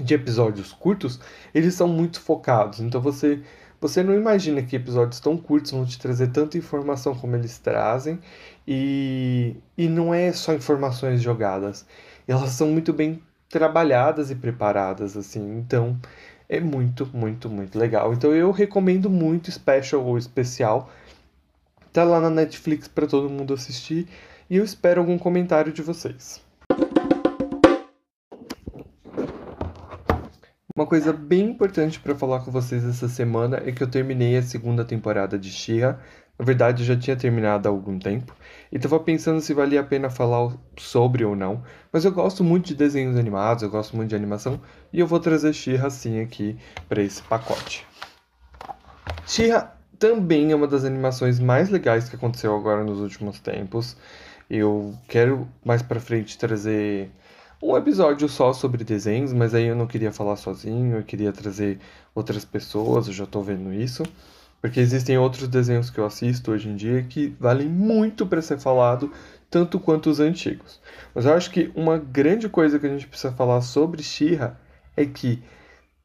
de 0.00 0.14
episódios 0.14 0.72
curtos, 0.72 1.20
eles 1.54 1.74
são 1.74 1.88
muito 1.88 2.20
focados. 2.20 2.80
Então 2.80 3.00
você 3.00 3.42
você 3.80 4.02
não 4.02 4.14
imagina 4.14 4.62
que 4.62 4.76
episódios 4.76 5.20
tão 5.20 5.36
curtos 5.36 5.70
vão 5.72 5.84
te 5.84 5.98
trazer 5.98 6.28
tanta 6.28 6.56
informação 6.56 7.14
como 7.14 7.36
eles 7.36 7.58
trazem, 7.58 8.18
e, 8.66 9.56
e 9.76 9.86
não 9.88 10.14
é 10.14 10.32
só 10.32 10.54
informações 10.54 11.20
jogadas, 11.22 11.86
elas 12.26 12.50
são 12.50 12.68
muito 12.68 12.92
bem 12.92 13.22
trabalhadas 13.48 14.30
e 14.30 14.34
preparadas, 14.34 15.16
assim, 15.16 15.58
então 15.58 15.98
é 16.48 16.60
muito, 16.60 17.08
muito, 17.12 17.48
muito 17.48 17.78
legal. 17.78 18.12
Então 18.12 18.34
eu 18.34 18.50
recomendo 18.50 19.08
muito 19.10 19.50
Special 19.50 20.04
ou 20.04 20.18
Especial, 20.18 20.90
tá 21.92 22.04
lá 22.04 22.20
na 22.20 22.30
Netflix 22.30 22.88
para 22.88 23.06
todo 23.06 23.30
mundo 23.30 23.54
assistir, 23.54 24.06
e 24.48 24.56
eu 24.56 24.64
espero 24.64 25.00
algum 25.00 25.18
comentário 25.18 25.72
de 25.72 25.82
vocês. 25.82 26.44
Uma 30.76 30.86
coisa 30.86 31.10
bem 31.10 31.48
importante 31.48 31.98
para 31.98 32.14
falar 32.14 32.40
com 32.40 32.50
vocês 32.50 32.84
essa 32.84 33.08
semana 33.08 33.62
é 33.64 33.72
que 33.72 33.82
eu 33.82 33.90
terminei 33.90 34.36
a 34.36 34.42
segunda 34.42 34.84
temporada 34.84 35.38
de 35.38 35.50
She-Ra. 35.50 35.98
Na 36.38 36.44
verdade, 36.44 36.82
eu 36.82 36.86
já 36.86 36.96
tinha 36.96 37.16
terminado 37.16 37.66
há 37.66 37.70
algum 37.70 37.98
tempo 37.98 38.34
e 38.70 38.76
estava 38.76 39.00
pensando 39.00 39.40
se 39.40 39.54
valia 39.54 39.80
a 39.80 39.84
pena 39.84 40.10
falar 40.10 40.54
sobre 40.76 41.24
ou 41.24 41.34
não. 41.34 41.62
Mas 41.90 42.04
eu 42.04 42.12
gosto 42.12 42.44
muito 42.44 42.66
de 42.66 42.74
desenhos 42.74 43.16
animados, 43.16 43.62
eu 43.62 43.70
gosto 43.70 43.96
muito 43.96 44.10
de 44.10 44.16
animação 44.16 44.60
e 44.92 45.00
eu 45.00 45.06
vou 45.06 45.18
trazer 45.18 45.52
She-Ra 45.54 45.88
sim 45.88 46.20
aqui 46.20 46.56
para 46.88 47.02
esse 47.02 47.22
pacote. 47.22 47.86
She-Ra 49.26 49.72
também 49.98 50.52
é 50.52 50.54
uma 50.54 50.66
das 50.66 50.84
animações 50.84 51.40
mais 51.40 51.70
legais 51.70 52.08
que 52.08 52.16
aconteceu 52.16 52.54
agora 52.54 52.84
nos 52.84 53.00
últimos 53.00 53.40
tempos. 53.40 53.96
Eu 54.48 54.94
quero 55.08 55.48
mais 55.64 55.82
para 55.82 55.98
frente 55.98 56.36
trazer 56.36 57.10
um 57.62 57.74
episódio 57.76 58.28
só 58.28 58.52
sobre 58.52 58.84
desenhos, 58.84 59.32
mas 59.32 59.54
aí 59.54 59.64
eu 59.64 59.74
não 59.74 59.86
queria 59.86 60.12
falar 60.12 60.36
sozinho, 60.36 60.96
eu 60.96 61.02
queria 61.02 61.32
trazer 61.32 61.80
outras 62.14 62.44
pessoas, 62.44 63.06
eu 63.06 63.14
já 63.14 63.26
tô 63.26 63.40
vendo 63.42 63.72
isso. 63.72 64.02
Porque 64.66 64.80
existem 64.80 65.16
outros 65.16 65.46
desenhos 65.46 65.90
que 65.90 65.98
eu 66.00 66.04
assisto 66.04 66.50
hoje 66.50 66.68
em 66.68 66.74
dia 66.74 67.00
que 67.00 67.28
valem 67.38 67.68
muito 67.68 68.26
para 68.26 68.42
ser 68.42 68.58
falado, 68.58 69.12
tanto 69.48 69.78
quanto 69.78 70.10
os 70.10 70.18
antigos. 70.18 70.80
Mas 71.14 71.24
eu 71.24 71.34
acho 71.34 71.52
que 71.52 71.70
uma 71.72 71.98
grande 71.98 72.48
coisa 72.48 72.76
que 72.76 72.84
a 72.84 72.88
gente 72.88 73.06
precisa 73.06 73.32
falar 73.32 73.60
sobre 73.60 74.02
Shira 74.02 74.58
é 74.96 75.06
que 75.06 75.40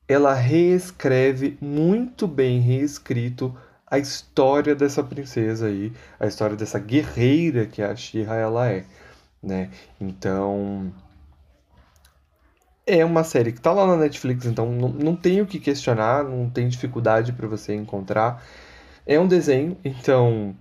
ela 0.08 0.36
reescreve 0.36 1.58
muito 1.60 2.28
bem 2.28 2.60
reescrito 2.60 3.52
a 3.88 3.98
história 3.98 4.76
dessa 4.76 5.04
princesa 5.04 5.66
aí, 5.66 5.92
a 6.20 6.28
história 6.28 6.56
dessa 6.56 6.78
guerreira 6.78 7.66
que 7.66 7.82
a 7.82 7.96
Shira 7.96 8.36
ela 8.36 8.70
é, 8.70 8.86
né? 9.42 9.72
Então, 10.00 10.94
é 12.86 13.06
uma 13.06 13.24
série 13.24 13.52
que 13.52 13.60
está 13.60 13.72
lá 13.72 13.86
na 13.86 13.98
Netflix, 13.98 14.46
então 14.46 14.72
não, 14.72 14.90
não 14.90 15.16
tem 15.16 15.42
o 15.42 15.46
que 15.46 15.60
questionar, 15.60 16.24
não 16.24 16.50
tem 16.50 16.68
dificuldade 16.68 17.32
para 17.34 17.48
você 17.48 17.74
encontrar. 17.74 18.44
É 19.06 19.20
um 19.20 19.28
desenho, 19.28 19.78
então 19.84 20.56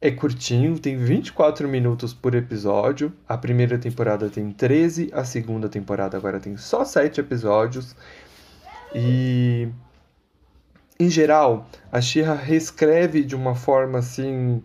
é 0.00 0.10
curtinho, 0.10 0.78
tem 0.78 0.96
24 0.96 1.68
minutos 1.68 2.14
por 2.14 2.34
episódio. 2.34 3.12
A 3.28 3.36
primeira 3.36 3.78
temporada 3.78 4.28
tem 4.30 4.50
13, 4.50 5.10
a 5.12 5.24
segunda 5.24 5.68
temporada 5.68 6.16
agora 6.16 6.40
tem 6.40 6.56
só 6.56 6.84
7 6.84 7.20
episódios. 7.20 7.94
E 8.94 9.68
em 10.98 11.08
geral, 11.08 11.66
a 11.90 12.00
Shira 12.00 12.34
reescreve 12.34 13.24
de 13.24 13.34
uma 13.34 13.54
forma 13.54 13.98
assim 13.98 14.62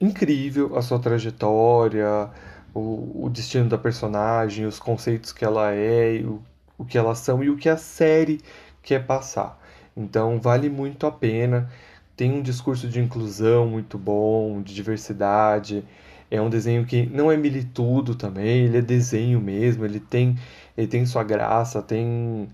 incrível 0.00 0.76
a 0.76 0.82
sua 0.82 0.98
trajetória, 0.98 2.28
o, 2.74 3.26
o 3.26 3.30
destino 3.30 3.68
da 3.68 3.78
personagem, 3.78 4.66
os 4.66 4.78
conceitos 4.78 5.32
que 5.32 5.44
ela 5.44 5.72
é, 5.72 6.20
o, 6.24 6.42
o 6.78 6.84
que 6.84 6.98
elas 6.98 7.18
são 7.18 7.42
e 7.42 7.50
o 7.50 7.56
que 7.56 7.68
a 7.68 7.76
série 7.76 8.40
quer 8.82 9.06
passar. 9.06 9.58
Então 9.96 10.40
vale 10.40 10.68
muito 10.68 11.06
a 11.06 11.12
pena. 11.12 11.70
Tem 12.16 12.32
um 12.32 12.42
discurso 12.42 12.88
de 12.88 13.00
inclusão 13.00 13.66
muito 13.66 13.98
bom, 13.98 14.62
de 14.62 14.74
diversidade. 14.74 15.84
É 16.30 16.40
um 16.40 16.48
desenho 16.50 16.86
que 16.86 17.06
não 17.06 17.30
é 17.30 17.36
militudo 17.36 18.14
também, 18.14 18.64
ele 18.64 18.78
é 18.78 18.82
desenho 18.82 19.40
mesmo, 19.40 19.84
ele 19.84 20.00
tem, 20.00 20.38
ele 20.76 20.86
tem 20.86 21.04
sua 21.04 21.22
graça, 21.22 21.82
tem, 21.82 22.48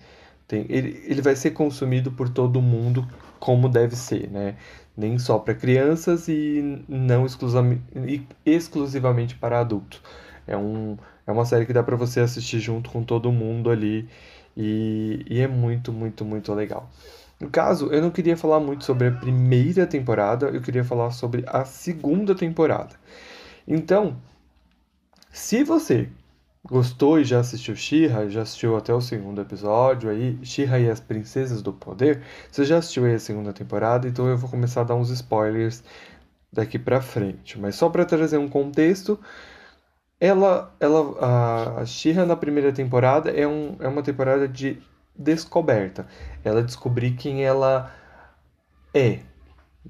tem 0.48 0.66
ele, 0.68 1.00
ele 1.06 1.22
vai 1.22 1.36
ser 1.36 1.52
consumido 1.52 2.10
por 2.10 2.28
todo 2.28 2.60
mundo 2.60 3.06
como 3.38 3.68
deve 3.68 3.94
ser, 3.94 4.28
né? 4.30 4.56
Nem 4.98 5.16
só 5.16 5.38
para 5.38 5.54
crianças 5.54 6.26
e 6.26 6.82
não 6.88 7.24
exclusivamente 8.44 9.36
para 9.36 9.60
adultos. 9.60 10.02
É, 10.44 10.56
um, 10.56 10.98
é 11.24 11.30
uma 11.30 11.44
série 11.44 11.64
que 11.64 11.72
dá 11.72 11.84
para 11.84 11.94
você 11.94 12.18
assistir 12.18 12.58
junto 12.58 12.90
com 12.90 13.04
todo 13.04 13.30
mundo 13.30 13.70
ali 13.70 14.08
e, 14.56 15.24
e 15.30 15.40
é 15.40 15.46
muito, 15.46 15.92
muito, 15.92 16.24
muito 16.24 16.52
legal. 16.52 16.90
No 17.38 17.48
caso, 17.48 17.86
eu 17.92 18.02
não 18.02 18.10
queria 18.10 18.36
falar 18.36 18.58
muito 18.58 18.84
sobre 18.84 19.06
a 19.06 19.12
primeira 19.12 19.86
temporada, 19.86 20.46
eu 20.46 20.60
queria 20.60 20.82
falar 20.82 21.12
sobre 21.12 21.44
a 21.46 21.64
segunda 21.64 22.34
temporada. 22.34 22.96
Então, 23.68 24.16
se 25.30 25.62
você 25.62 26.08
gostou 26.68 27.18
e 27.18 27.24
já 27.24 27.40
assistiu 27.40 27.74
She-Ra, 27.74 28.28
já 28.28 28.42
assistiu 28.42 28.76
até 28.76 28.92
o 28.92 29.00
segundo 29.00 29.40
episódio 29.40 30.10
aí, 30.10 30.38
She-Ra 30.42 30.78
e 30.78 30.90
as 30.90 31.00
Princesas 31.00 31.62
do 31.62 31.72
Poder, 31.72 32.22
você 32.50 32.64
já 32.64 32.78
assistiu 32.78 33.04
aí 33.04 33.14
a 33.14 33.18
segunda 33.18 33.52
temporada, 33.52 34.06
então 34.06 34.28
eu 34.28 34.36
vou 34.36 34.50
começar 34.50 34.82
a 34.82 34.84
dar 34.84 34.94
uns 34.94 35.10
spoilers 35.10 35.82
daqui 36.52 36.78
para 36.78 37.00
frente. 37.00 37.58
Mas 37.58 37.74
só 37.74 37.88
para 37.88 38.04
trazer 38.04 38.38
um 38.38 38.48
contexto, 38.48 39.18
ela, 40.20 40.74
ela, 40.78 41.80
a 41.80 41.86
She-Ra 41.86 42.26
na 42.26 42.36
primeira 42.36 42.72
temporada 42.72 43.30
é, 43.30 43.46
um, 43.46 43.76
é 43.80 43.88
uma 43.88 44.02
temporada 44.02 44.46
de 44.46 44.78
descoberta. 45.16 46.06
Ela 46.44 46.62
descobrir 46.62 47.12
quem 47.12 47.44
ela 47.44 47.90
é, 48.94 49.20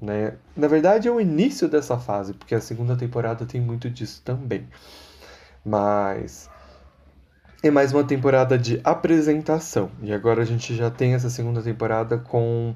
né? 0.01 0.37
Na 0.55 0.67
verdade 0.67 1.07
é 1.07 1.11
o 1.11 1.19
início 1.19 1.67
dessa 1.67 1.97
fase, 1.97 2.33
porque 2.33 2.55
a 2.55 2.61
segunda 2.61 2.95
temporada 2.95 3.45
tem 3.45 3.59
muito 3.59 3.89
disso 3.89 4.21
também. 4.23 4.67
Mas 5.65 6.49
é 7.61 7.69
mais 7.69 7.91
uma 7.91 8.03
temporada 8.03 8.57
de 8.57 8.79
apresentação. 8.83 9.91
E 10.01 10.13
agora 10.13 10.41
a 10.41 10.45
gente 10.45 10.73
já 10.75 10.89
tem 10.89 11.13
essa 11.13 11.29
segunda 11.29 11.61
temporada 11.61 12.17
com 12.17 12.73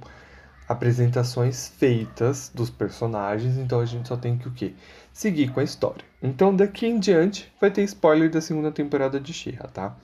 apresentações 0.68 1.70
feitas 1.78 2.52
dos 2.54 2.70
personagens, 2.70 3.58
então 3.58 3.80
a 3.80 3.86
gente 3.86 4.08
só 4.08 4.18
tem 4.18 4.38
que 4.38 4.48
o 4.48 4.52
quê? 4.52 4.74
Seguir 5.14 5.52
com 5.52 5.60
a 5.60 5.64
história. 5.64 6.04
Então 6.22 6.54
daqui 6.54 6.86
em 6.86 7.00
diante 7.00 7.52
vai 7.62 7.72
ter 7.72 7.84
spoiler 7.84 8.30
da 8.30 8.42
segunda 8.42 8.72
temporada 8.72 9.20
de 9.20 9.34
She-Ra, 9.34 9.68
tá? 9.68 9.96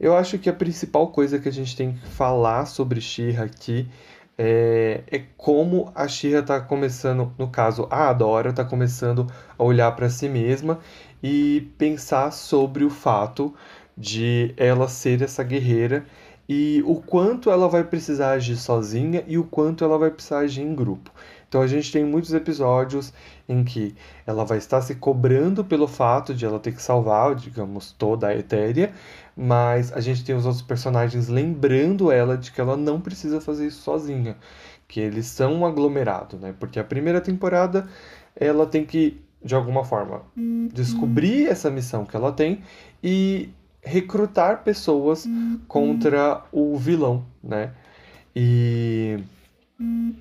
Eu 0.00 0.16
acho 0.16 0.38
que 0.38 0.48
a 0.48 0.52
principal 0.52 1.08
coisa 1.08 1.38
que 1.38 1.48
a 1.48 1.52
gente 1.52 1.76
tem 1.76 1.92
que 1.92 2.06
falar 2.06 2.66
sobre 2.66 3.00
She-Ra 3.00 3.44
aqui 3.44 3.88
é, 4.36 5.02
é, 5.10 5.22
como 5.36 5.92
a 5.94 6.08
Shira 6.08 6.40
está 6.40 6.60
começando, 6.60 7.32
no 7.38 7.48
caso, 7.48 7.86
a 7.90 8.08
Adora 8.08 8.50
está 8.50 8.64
começando 8.64 9.26
a 9.56 9.62
olhar 9.62 9.90
para 9.92 10.10
si 10.10 10.28
mesma 10.28 10.80
e 11.26 11.72
pensar 11.78 12.30
sobre 12.32 12.84
o 12.84 12.90
fato 12.90 13.54
de 13.96 14.52
ela 14.58 14.86
ser 14.88 15.22
essa 15.22 15.42
guerreira 15.42 16.04
e 16.46 16.82
o 16.84 16.96
quanto 16.96 17.50
ela 17.50 17.66
vai 17.66 17.82
precisar 17.82 18.32
agir 18.32 18.58
sozinha 18.58 19.24
e 19.26 19.38
o 19.38 19.44
quanto 19.44 19.82
ela 19.82 19.96
vai 19.96 20.10
precisar 20.10 20.40
agir 20.40 20.60
em 20.60 20.74
grupo. 20.74 21.10
Então 21.48 21.62
a 21.62 21.66
gente 21.66 21.90
tem 21.90 22.04
muitos 22.04 22.34
episódios 22.34 23.10
em 23.48 23.64
que 23.64 23.94
ela 24.26 24.44
vai 24.44 24.58
estar 24.58 24.82
se 24.82 24.96
cobrando 24.96 25.64
pelo 25.64 25.88
fato 25.88 26.34
de 26.34 26.44
ela 26.44 26.60
ter 26.60 26.74
que 26.74 26.82
salvar, 26.82 27.34
digamos, 27.34 27.92
toda 27.92 28.28
a 28.28 28.36
Etéria, 28.36 28.92
mas 29.34 29.94
a 29.94 30.00
gente 30.00 30.22
tem 30.22 30.34
os 30.34 30.44
outros 30.44 30.62
personagens 30.62 31.28
lembrando 31.28 32.12
ela 32.12 32.36
de 32.36 32.52
que 32.52 32.60
ela 32.60 32.76
não 32.76 33.00
precisa 33.00 33.40
fazer 33.40 33.68
isso 33.68 33.80
sozinha, 33.80 34.36
que 34.86 35.00
eles 35.00 35.24
são 35.24 35.54
um 35.54 35.64
aglomerado, 35.64 36.36
né? 36.36 36.54
Porque 36.60 36.78
a 36.78 36.84
primeira 36.84 37.20
temporada 37.22 37.88
ela 38.36 38.66
tem 38.66 38.84
que 38.84 39.23
de 39.44 39.54
alguma 39.54 39.84
forma 39.84 40.22
descobrir 40.72 41.46
essa 41.46 41.70
missão 41.70 42.04
que 42.04 42.16
ela 42.16 42.32
tem 42.32 42.62
e 43.02 43.50
recrutar 43.82 44.64
pessoas 44.64 45.26
contra 45.68 46.42
o 46.50 46.76
vilão, 46.78 47.26
né? 47.42 47.72
E 48.34 49.18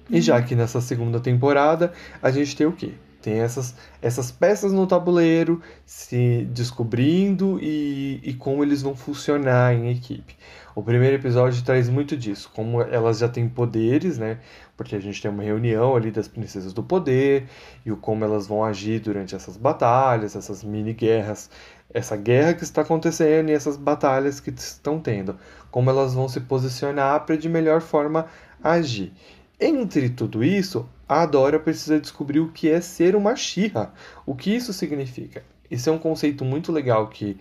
e 0.10 0.20
já 0.20 0.42
que 0.42 0.56
nessa 0.56 0.82
segunda 0.82 1.20
temporada 1.20 1.94
a 2.22 2.32
gente 2.32 2.56
tem 2.56 2.68
o 2.68 2.72
quê? 2.72 2.94
Tem 3.22 3.40
essas, 3.40 3.74
essas 4.02 4.32
peças 4.32 4.74
no 4.74 4.86
tabuleiro 4.86 5.62
se 5.86 6.46
descobrindo 6.52 7.58
e, 7.62 8.20
e 8.22 8.34
como 8.34 8.62
eles 8.62 8.82
vão 8.82 8.96
funcionar 8.96 9.74
em 9.74 9.90
equipe. 9.90 10.36
O 10.76 10.84
primeiro 10.84 11.16
episódio 11.16 11.64
traz 11.64 11.88
muito 11.88 12.18
disso, 12.18 12.52
como 12.54 12.82
elas 12.82 13.20
já 13.20 13.30
têm 13.30 13.48
poderes, 13.48 14.18
né? 14.18 14.40
Porque 14.76 14.96
a 14.96 15.00
gente 15.00 15.22
tem 15.22 15.30
uma 15.30 15.44
reunião 15.44 15.96
ali 15.96 16.10
das 16.10 16.28
princesas 16.28 16.74
do 16.74 16.82
poder 16.82 17.48
e 17.86 17.92
o 17.92 17.98
como 17.98 18.26
elas 18.26 18.48
vão 18.48 18.64
agir 18.64 19.00
durante 19.00 19.36
essas 19.36 19.56
batalhas, 19.56 20.36
essas 20.36 20.64
mini 20.64 20.94
guerras, 20.94 21.50
essa 21.94 22.18
guerra 22.18 22.56
que 22.56 22.64
está 22.64 22.82
acontecendo 22.82 23.50
e 23.50 23.54
essas 23.54 23.78
batalhas 23.78 24.40
que 24.40 24.50
estão 24.50 25.00
tendo, 25.00 25.38
como 25.70 25.90
elas 25.90 26.14
vão 26.14 26.28
se 26.28 26.42
posicionar 26.42 27.26
para 27.26 27.38
de 27.38 27.48
melhor 27.48 27.82
forma 27.82 28.26
agir. 28.64 29.14
Entre 29.60 30.10
tudo 30.10 30.44
isso, 30.44 30.90
a 31.08 31.26
Dora 31.26 31.60
precisa 31.60 32.00
descobrir 32.00 32.40
o 32.40 32.52
que 32.52 32.70
é 32.70 32.82
ser 32.82 33.16
uma 33.16 33.36
Shira, 33.36 33.92
o 34.26 34.36
que 34.36 34.56
isso 34.56 34.74
significa. 34.74 35.44
Isso 35.70 35.90
é 35.90 35.94
um 35.94 36.00
conceito 36.00 36.44
muito 36.44 36.72
legal 36.72 37.08
que, 37.08 37.38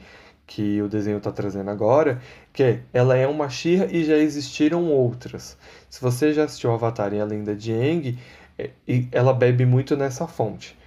que 0.46 0.80
o 0.82 0.88
desenho 0.88 1.18
está 1.18 1.32
trazendo 1.32 1.70
agora, 1.70 2.20
que 2.52 2.80
ela 2.92 3.16
é 3.16 3.26
uma 3.26 3.48
Shira 3.48 3.88
e 3.90 4.04
já 4.04 4.16
existiram 4.16 4.86
outras. 4.86 5.56
Se 5.88 6.00
você 6.00 6.32
já 6.32 6.44
assistiu 6.44 6.72
Avatar 6.72 7.12
e 7.14 7.20
a 7.20 7.24
Lenda 7.24 7.56
de 7.56 7.72
Aang, 7.72 8.18
é, 8.58 8.70
ela 9.10 9.32
bebe 9.32 9.64
muito 9.64 9.96
nessa 9.96 10.26
fonte. 10.26 10.78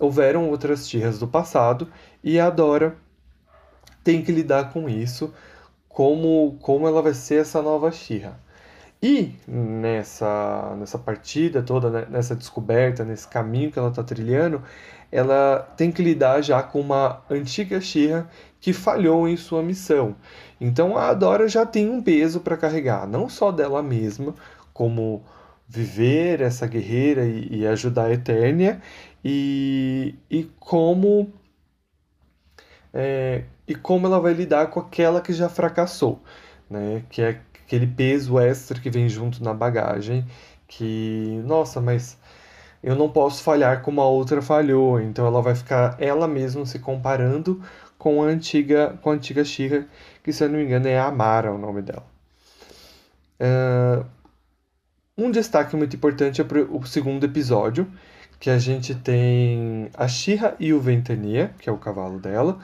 Houveram 0.00 0.48
outras 0.50 0.88
Shiras 0.88 1.18
do 1.18 1.28
passado 1.28 1.88
e 2.24 2.40
a 2.40 2.50
Dora 2.50 2.96
tem 4.02 4.22
que 4.22 4.32
lidar 4.32 4.72
com 4.72 4.88
isso, 4.88 5.32
como, 5.88 6.58
como 6.60 6.88
ela 6.88 7.00
vai 7.00 7.14
ser 7.14 7.42
essa 7.42 7.62
nova 7.62 7.92
Shira. 7.92 8.36
E 9.00 9.34
nessa, 9.46 10.76
nessa 10.78 10.98
partida 10.98 11.62
toda, 11.62 11.90
né, 11.90 12.06
nessa 12.08 12.36
descoberta, 12.36 13.04
nesse 13.04 13.26
caminho 13.26 13.70
que 13.70 13.78
ela 13.78 13.88
está 13.88 14.02
trilhando, 14.02 14.62
ela 15.12 15.58
tem 15.76 15.92
que 15.92 16.02
lidar 16.02 16.40
já 16.40 16.62
com 16.62 16.80
uma 16.80 17.22
antiga 17.30 17.80
Shira 17.80 18.28
que 18.60 18.72
falhou 18.72 19.28
em 19.28 19.36
sua 19.36 19.62
missão. 19.62 20.16
Então 20.60 20.96
a 20.96 21.08
Adora 21.08 21.48
já 21.48 21.66
tem 21.66 21.90
um 21.90 22.02
peso 22.02 22.40
para 22.40 22.56
carregar, 22.56 23.06
não 23.06 23.28
só 23.28 23.52
dela 23.52 23.82
mesma, 23.82 24.34
como 24.72 25.22
viver 25.68 26.40
essa 26.40 26.66
guerreira 26.66 27.24
e, 27.26 27.60
e 27.60 27.66
ajudar 27.66 28.06
a 28.06 28.12
Eternia, 28.12 28.80
e, 29.24 30.14
e 30.30 30.44
como 30.58 31.32
é, 32.92 33.44
e 33.66 33.74
como 33.74 34.06
ela 34.06 34.20
vai 34.20 34.32
lidar 34.34 34.68
com 34.68 34.80
aquela 34.80 35.20
que 35.20 35.32
já 35.32 35.48
fracassou, 35.48 36.22
né? 36.68 37.02
Que 37.10 37.22
é 37.22 37.40
aquele 37.64 37.86
peso 37.86 38.38
extra 38.38 38.78
que 38.80 38.90
vem 38.90 39.08
junto 39.08 39.42
na 39.42 39.54
bagagem, 39.54 40.26
que, 40.68 41.40
nossa, 41.44 41.80
mas 41.80 42.18
eu 42.82 42.96
não 42.96 43.08
posso 43.08 43.42
falhar 43.42 43.82
como 43.82 44.00
a 44.00 44.06
outra 44.06 44.42
falhou, 44.42 45.00
então 45.00 45.26
ela 45.26 45.40
vai 45.40 45.54
ficar 45.54 45.96
ela 46.00 46.26
mesma 46.26 46.66
se 46.66 46.78
comparando 46.78 47.62
com 47.96 48.22
a 48.22 48.26
antiga, 48.26 48.98
com 49.00 49.10
a 49.10 49.14
antiga 49.14 49.44
Shira, 49.44 49.86
que 50.24 50.32
se 50.32 50.42
eu 50.42 50.48
não 50.48 50.58
me 50.58 50.64
engano 50.64 50.88
é 50.88 50.98
Amara 50.98 51.52
o 51.52 51.58
nome 51.58 51.82
dela. 51.82 52.04
Uh, 53.40 54.04
um 55.16 55.30
destaque 55.30 55.76
muito 55.76 55.94
importante 55.94 56.40
é 56.40 56.44
o 56.70 56.84
segundo 56.84 57.24
episódio, 57.24 57.86
que 58.40 58.50
a 58.50 58.58
gente 58.58 58.94
tem 58.94 59.88
a 59.94 60.08
Shira 60.08 60.56
e 60.58 60.72
o 60.72 60.80
Ventania, 60.80 61.54
que 61.60 61.68
é 61.68 61.72
o 61.72 61.78
cavalo 61.78 62.18
dela, 62.18 62.58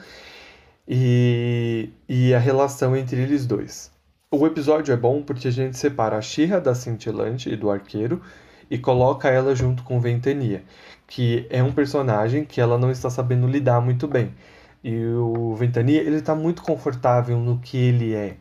e, 0.85 1.89
e 2.07 2.33
a 2.33 2.39
relação 2.39 2.97
entre 2.97 3.21
eles 3.21 3.45
dois. 3.45 3.91
O 4.29 4.45
episódio 4.45 4.93
é 4.93 4.97
bom 4.97 5.21
porque 5.21 5.47
a 5.47 5.51
gente 5.51 5.77
separa 5.77 6.17
a 6.17 6.21
Shira 6.21 6.59
da 6.59 6.75
cintilante 6.75 7.49
e 7.49 7.55
do 7.55 7.71
arqueiro 7.71 8.21
e 8.69 8.77
coloca 8.77 9.29
ela 9.29 9.55
junto 9.55 9.83
com 9.83 9.99
Ventania, 9.99 10.63
que 11.07 11.47
é 11.49 11.63
um 11.63 11.71
personagem 11.71 12.45
que 12.45 12.61
ela 12.61 12.77
não 12.77 12.91
está 12.91 13.09
sabendo 13.09 13.47
lidar 13.47 13.81
muito 13.81 14.07
bem. 14.07 14.33
E 14.81 15.05
o 15.05 15.53
Ventania, 15.55 15.99
ele 15.99 16.17
está 16.17 16.33
muito 16.33 16.61
confortável 16.61 17.37
no 17.37 17.59
que 17.59 17.77
ele 17.77 18.13
é. 18.13 18.37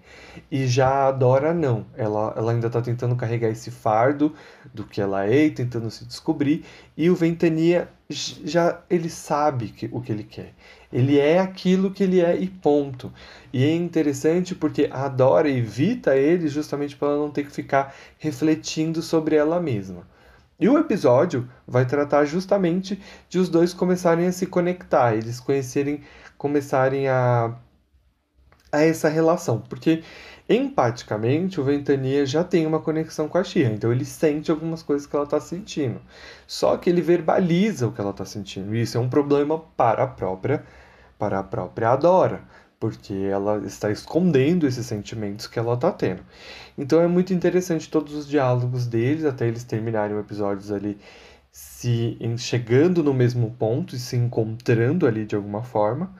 E 0.50 0.68
já 0.68 1.08
a 1.08 1.12
Dora 1.12 1.52
não. 1.52 1.84
Ela, 1.96 2.32
ela 2.36 2.52
ainda 2.52 2.68
está 2.68 2.80
tentando 2.80 3.16
carregar 3.16 3.48
esse 3.48 3.72
fardo 3.72 4.32
do 4.72 4.84
que 4.84 5.00
ela 5.00 5.26
é 5.26 5.46
e 5.46 5.50
tentando 5.50 5.90
se 5.90 6.04
descobrir. 6.04 6.64
E 6.96 7.10
o 7.10 7.16
Ventania 7.16 7.88
já 8.08 8.80
ele 8.88 9.10
sabe 9.10 9.68
que, 9.68 9.88
o 9.90 10.00
que 10.00 10.12
ele 10.12 10.22
quer. 10.22 10.54
Ele 10.92 11.18
é 11.18 11.40
aquilo 11.40 11.90
que 11.90 12.04
ele 12.04 12.20
é 12.20 12.36
e 12.36 12.46
ponto. 12.46 13.12
E 13.52 13.64
é 13.64 13.74
interessante 13.74 14.54
porque 14.54 14.88
a 14.92 15.08
Dora 15.08 15.50
evita 15.50 16.16
ele 16.16 16.46
justamente 16.46 16.96
para 16.96 17.08
ela 17.08 17.18
não 17.18 17.30
ter 17.30 17.44
que 17.44 17.52
ficar 17.52 17.94
refletindo 18.16 19.02
sobre 19.02 19.34
ela 19.34 19.60
mesma. 19.60 20.06
E 20.60 20.68
o 20.68 20.78
episódio 20.78 21.48
vai 21.66 21.86
tratar 21.86 22.24
justamente 22.24 23.00
de 23.28 23.38
os 23.38 23.48
dois 23.48 23.72
começarem 23.72 24.26
a 24.26 24.32
se 24.32 24.46
conectar, 24.46 25.14
eles 25.14 25.38
conhecerem, 25.40 26.02
começarem 26.36 27.08
a 27.08 27.56
a 28.70 28.82
essa 28.82 29.08
relação, 29.08 29.60
porque 29.60 30.02
empaticamente 30.48 31.60
o 31.60 31.64
Ventania 31.64 32.24
já 32.26 32.44
tem 32.44 32.66
uma 32.66 32.80
conexão 32.80 33.28
com 33.28 33.38
a 33.38 33.44
Shira, 33.44 33.72
então 33.72 33.92
ele 33.92 34.04
sente 34.04 34.50
algumas 34.50 34.82
coisas 34.82 35.06
que 35.06 35.14
ela 35.16 35.24
está 35.24 35.40
sentindo. 35.40 36.00
Só 36.46 36.76
que 36.76 36.90
ele 36.90 37.02
verbaliza 37.02 37.86
o 37.86 37.92
que 37.92 38.00
ela 38.00 38.10
está 38.10 38.24
sentindo, 38.24 38.74
e 38.74 38.82
isso 38.82 38.96
é 38.98 39.00
um 39.00 39.08
problema 39.08 39.58
para 39.76 40.04
a 40.04 40.06
própria 40.06 40.64
para 41.18 41.40
a 41.40 41.42
própria 41.42 41.90
Adora, 41.90 42.42
porque 42.80 43.14
ela 43.14 43.58
está 43.66 43.90
escondendo 43.90 44.66
esses 44.66 44.86
sentimentos 44.86 45.46
que 45.46 45.58
ela 45.58 45.74
está 45.74 45.90
tendo. 45.90 46.22
Então 46.76 47.00
é 47.00 47.06
muito 47.08 47.34
interessante 47.34 47.90
todos 47.90 48.14
os 48.14 48.28
diálogos 48.28 48.86
deles 48.86 49.24
até 49.24 49.48
eles 49.48 49.64
terminarem 49.64 50.16
o 50.16 50.20
episódio 50.20 50.74
ali 50.74 50.98
se 51.50 52.16
chegando 52.36 53.02
no 53.02 53.12
mesmo 53.12 53.50
ponto 53.58 53.96
e 53.96 53.98
se 53.98 54.16
encontrando 54.16 55.06
ali 55.06 55.24
de 55.24 55.34
alguma 55.34 55.62
forma. 55.62 56.14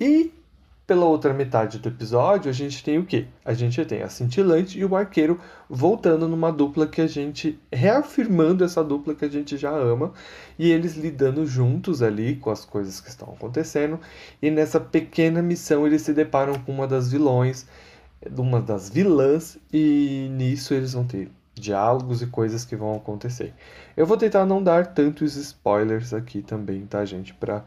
E 0.00 0.32
pela 0.88 1.04
outra 1.04 1.34
metade 1.34 1.78
do 1.78 1.90
episódio, 1.90 2.48
a 2.48 2.52
gente 2.52 2.82
tem 2.82 2.96
o 2.96 3.04
quê? 3.04 3.26
A 3.44 3.52
gente 3.52 3.84
tem 3.84 4.02
a 4.02 4.08
cintilante 4.08 4.78
e 4.78 4.84
o 4.86 4.96
arqueiro 4.96 5.38
voltando 5.68 6.26
numa 6.26 6.50
dupla 6.50 6.86
que 6.86 7.02
a 7.02 7.06
gente. 7.06 7.60
reafirmando 7.70 8.64
essa 8.64 8.82
dupla 8.82 9.14
que 9.14 9.22
a 9.26 9.28
gente 9.28 9.58
já 9.58 9.70
ama, 9.70 10.14
e 10.58 10.70
eles 10.70 10.96
lidando 10.96 11.44
juntos 11.44 12.02
ali 12.02 12.36
com 12.36 12.48
as 12.50 12.64
coisas 12.64 13.02
que 13.02 13.10
estão 13.10 13.28
acontecendo. 13.28 14.00
E 14.40 14.50
nessa 14.50 14.80
pequena 14.80 15.42
missão 15.42 15.86
eles 15.86 16.00
se 16.00 16.14
deparam 16.14 16.54
com 16.54 16.72
uma 16.72 16.86
das 16.86 17.12
vilões, 17.12 17.66
uma 18.34 18.58
das 18.58 18.88
vilãs, 18.88 19.58
e 19.70 20.30
nisso 20.32 20.72
eles 20.72 20.94
vão 20.94 21.04
ter 21.04 21.30
diálogos 21.54 22.22
e 22.22 22.26
coisas 22.28 22.64
que 22.64 22.74
vão 22.74 22.94
acontecer. 22.96 23.52
Eu 23.94 24.06
vou 24.06 24.16
tentar 24.16 24.46
não 24.46 24.62
dar 24.62 24.86
tantos 24.86 25.36
spoilers 25.36 26.14
aqui 26.14 26.40
também, 26.40 26.86
tá, 26.86 27.04
gente? 27.04 27.34
Pra 27.34 27.62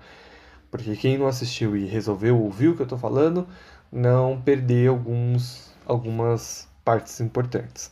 porque 0.72 0.96
quem 0.96 1.18
não 1.18 1.28
assistiu 1.28 1.76
e 1.76 1.86
resolveu 1.86 2.42
ouvir 2.42 2.70
o 2.70 2.76
que 2.76 2.82
eu 2.82 2.86
estou 2.86 2.98
falando, 2.98 3.46
não 3.92 4.42
perder 4.42 4.88
alguns, 4.88 5.70
algumas 5.86 6.68
partes 6.84 7.20
importantes. 7.20 7.92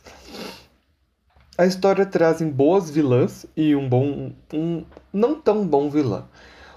A 1.58 1.66
história 1.66 2.06
traz 2.06 2.40
boas 2.40 2.88
vilãs 2.88 3.44
e 3.54 3.76
um 3.76 3.86
bom. 3.86 4.32
um 4.52 4.82
não 5.12 5.38
tão 5.38 5.66
bom 5.66 5.90
vilã. 5.90 6.24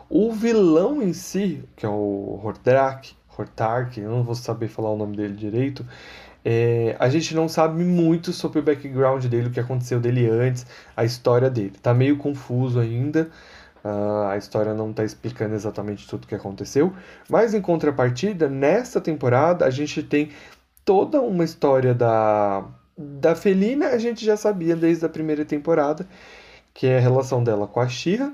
O 0.09 0.33
vilão 0.33 1.01
em 1.01 1.13
si, 1.13 1.63
que 1.75 1.85
é 1.85 1.89
o 1.89 2.39
Hordrak, 2.43 3.15
Hortark, 3.37 3.97
eu 3.97 4.11
não 4.11 4.23
vou 4.23 4.35
saber 4.35 4.67
falar 4.67 4.91
o 4.91 4.97
nome 4.97 5.15
dele 5.15 5.35
direito, 5.35 5.85
é, 6.45 6.95
a 6.99 7.07
gente 7.07 7.33
não 7.33 7.47
sabe 7.47 7.83
muito 7.83 8.33
sobre 8.33 8.59
o 8.59 8.61
background 8.61 9.25
dele, 9.25 9.47
o 9.47 9.51
que 9.51 9.59
aconteceu 9.59 9.99
dele 9.99 10.29
antes, 10.29 10.65
a 10.95 11.05
história 11.05 11.49
dele. 11.49 11.73
Tá 11.81 11.93
meio 11.93 12.17
confuso 12.17 12.79
ainda. 12.79 13.29
Uh, 13.83 14.27
a 14.29 14.37
história 14.37 14.73
não 14.73 14.91
está 14.91 15.03
explicando 15.03 15.53
exatamente 15.55 16.07
tudo 16.07 16.23
o 16.23 16.27
que 16.27 16.35
aconteceu, 16.35 16.93
mas 17.29 17.53
em 17.53 17.61
contrapartida, 17.61 18.47
nesta 18.47 19.01
temporada 19.01 19.65
a 19.65 19.69
gente 19.69 20.01
tem 20.01 20.29
toda 20.85 21.19
uma 21.19 21.43
história 21.43 21.93
da, 21.93 22.63
da 22.97 23.35
Felina, 23.35 23.89
a 23.89 23.97
gente 23.97 24.23
já 24.23 24.37
sabia 24.37 24.75
desde 24.75 25.05
a 25.05 25.09
primeira 25.09 25.43
temporada, 25.43 26.07
que 26.73 26.87
é 26.87 26.97
a 26.97 27.01
relação 27.01 27.43
dela 27.43 27.67
com 27.67 27.81
a 27.81 27.87
Shira 27.89 28.31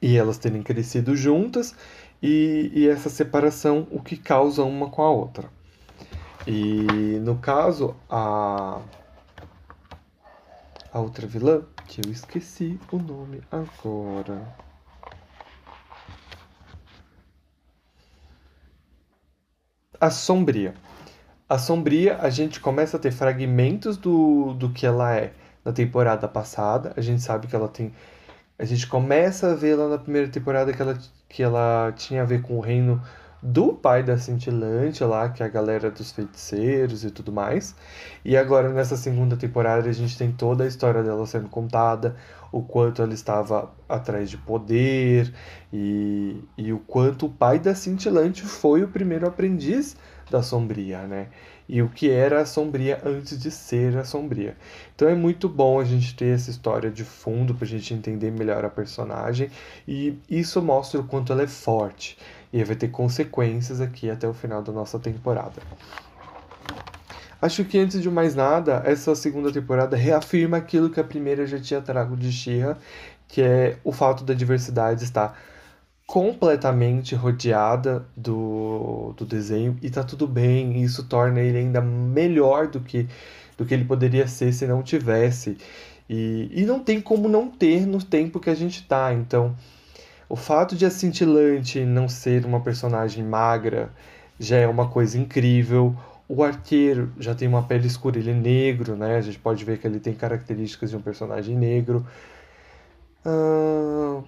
e 0.00 0.16
elas 0.16 0.38
terem 0.38 0.62
crescido 0.62 1.16
juntas 1.16 1.74
e, 2.22 2.70
e 2.72 2.88
essa 2.88 3.10
separação, 3.10 3.86
o 3.90 4.00
que 4.00 4.16
causa 4.16 4.62
uma 4.62 4.90
com 4.90 5.02
a 5.02 5.10
outra. 5.10 5.48
E 6.46 7.18
no 7.22 7.36
caso, 7.36 7.96
a, 8.08 8.80
a 10.94 11.00
outra 11.00 11.26
vilã 11.26 11.62
que 11.88 12.00
eu 12.06 12.12
esqueci 12.12 12.78
o 12.92 12.98
nome 12.98 13.42
agora. 13.50 14.56
A 20.00 20.08
Sombria. 20.08 20.74
A 21.48 21.58
Sombria, 21.58 22.18
a 22.18 22.30
gente 22.30 22.60
começa 22.60 22.96
a 22.96 23.00
ter 23.00 23.10
fragmentos 23.10 23.96
do, 23.96 24.54
do 24.54 24.70
que 24.70 24.86
ela 24.86 25.16
é 25.16 25.32
na 25.64 25.72
temporada 25.72 26.28
passada. 26.28 26.92
A 26.96 27.00
gente 27.00 27.22
sabe 27.22 27.48
que 27.48 27.56
ela 27.56 27.68
tem. 27.68 27.92
A 28.56 28.64
gente 28.64 28.86
começa 28.86 29.50
a 29.50 29.54
ver 29.56 29.74
lá 29.74 29.88
na 29.88 29.98
primeira 29.98 30.28
temporada 30.28 30.72
que 30.72 30.80
ela, 30.80 30.96
que 31.28 31.42
ela 31.42 31.92
tinha 31.96 32.22
a 32.22 32.24
ver 32.24 32.40
com 32.40 32.56
o 32.56 32.60
reino 32.60 33.02
do 33.44 33.74
pai 33.74 34.02
da 34.02 34.16
Cintilante 34.16 35.04
lá, 35.04 35.28
que 35.28 35.42
é 35.42 35.46
a 35.46 35.50
galera 35.50 35.90
dos 35.90 36.10
feiticeiros 36.10 37.04
e 37.04 37.10
tudo 37.10 37.30
mais. 37.30 37.76
E 38.24 38.38
agora 38.38 38.70
nessa 38.70 38.96
segunda 38.96 39.36
temporada 39.36 39.86
a 39.86 39.92
gente 39.92 40.16
tem 40.16 40.32
toda 40.32 40.64
a 40.64 40.66
história 40.66 41.02
dela 41.02 41.26
sendo 41.26 41.50
contada, 41.50 42.16
o 42.50 42.62
quanto 42.62 43.02
ela 43.02 43.12
estava 43.12 43.70
atrás 43.86 44.30
de 44.30 44.38
poder 44.38 45.30
e, 45.70 46.42
e 46.56 46.72
o 46.72 46.78
quanto 46.78 47.26
o 47.26 47.28
pai 47.28 47.58
da 47.58 47.74
Cintilante 47.74 48.44
foi 48.44 48.82
o 48.82 48.88
primeiro 48.88 49.26
aprendiz 49.26 49.94
da 50.30 50.42
Sombria, 50.42 51.06
né? 51.06 51.28
E 51.68 51.82
o 51.82 51.90
que 51.90 52.10
era 52.10 52.40
a 52.40 52.46
Sombria 52.46 53.00
antes 53.04 53.38
de 53.38 53.50
ser 53.50 53.98
a 53.98 54.04
Sombria. 54.04 54.56
Então 54.94 55.06
é 55.06 55.14
muito 55.14 55.50
bom 55.50 55.78
a 55.78 55.84
gente 55.84 56.16
ter 56.16 56.34
essa 56.34 56.50
história 56.50 56.90
de 56.90 57.04
fundo 57.04 57.54
para 57.54 57.66
a 57.66 57.68
gente 57.68 57.92
entender 57.92 58.30
melhor 58.30 58.64
a 58.64 58.70
personagem 58.70 59.50
e 59.86 60.18
isso 60.30 60.62
mostra 60.62 60.98
o 60.98 61.04
quanto 61.04 61.30
ela 61.30 61.42
é 61.42 61.46
forte 61.46 62.16
e 62.54 62.62
vai 62.62 62.76
ter 62.76 62.86
consequências 62.86 63.80
aqui 63.80 64.08
até 64.08 64.28
o 64.28 64.32
final 64.32 64.62
da 64.62 64.70
nossa 64.70 64.96
temporada. 64.96 65.60
Acho 67.42 67.64
que 67.64 67.76
antes 67.76 68.00
de 68.00 68.08
mais 68.08 68.36
nada, 68.36 68.80
essa 68.86 69.12
segunda 69.16 69.52
temporada 69.52 69.96
reafirma 69.96 70.58
aquilo 70.58 70.88
que 70.88 71.00
a 71.00 71.04
primeira 71.04 71.44
já 71.48 71.58
tinha 71.58 71.82
trago 71.82 72.16
de 72.16 72.30
Shira, 72.30 72.78
que 73.26 73.42
é 73.42 73.76
o 73.82 73.90
fato 73.90 74.22
da 74.22 74.32
diversidade 74.32 75.02
estar 75.02 75.36
completamente 76.06 77.16
rodeada 77.16 78.06
do, 78.16 79.12
do 79.16 79.26
desenho 79.26 79.76
e 79.82 79.90
tá 79.90 80.04
tudo 80.04 80.28
bem, 80.28 80.76
e 80.76 80.84
isso 80.84 81.02
torna 81.08 81.40
ele 81.40 81.58
ainda 81.58 81.80
melhor 81.80 82.68
do 82.68 82.78
que, 82.78 83.08
do 83.58 83.66
que 83.66 83.74
ele 83.74 83.84
poderia 83.84 84.28
ser 84.28 84.52
se 84.52 84.64
não 84.64 84.80
tivesse. 84.80 85.58
E, 86.08 86.48
e 86.52 86.64
não 86.64 86.78
tem 86.78 87.00
como 87.00 87.28
não 87.28 87.50
ter 87.50 87.84
no 87.84 88.00
tempo 88.00 88.38
que 88.38 88.48
a 88.48 88.54
gente 88.54 88.86
tá, 88.86 89.12
então 89.12 89.56
o 90.28 90.36
fato 90.36 90.74
de 90.74 90.86
a 90.86 90.90
Cintilante 90.90 91.84
não 91.84 92.08
ser 92.08 92.44
uma 92.46 92.60
personagem 92.60 93.22
magra 93.24 93.90
já 94.38 94.56
é 94.56 94.66
uma 94.66 94.88
coisa 94.88 95.18
incrível. 95.18 95.94
O 96.28 96.42
arqueiro 96.42 97.12
já 97.18 97.34
tem 97.34 97.46
uma 97.46 97.62
pele 97.62 97.86
escura, 97.86 98.18
ele 98.18 98.30
é 98.30 98.34
negro, 98.34 98.96
né? 98.96 99.16
A 99.16 99.20
gente 99.20 99.38
pode 99.38 99.64
ver 99.64 99.78
que 99.78 99.86
ele 99.86 100.00
tem 100.00 100.14
características 100.14 100.90
de 100.90 100.96
um 100.96 101.02
personagem 101.02 101.56
negro. 101.56 102.06
Uh... 103.24 104.24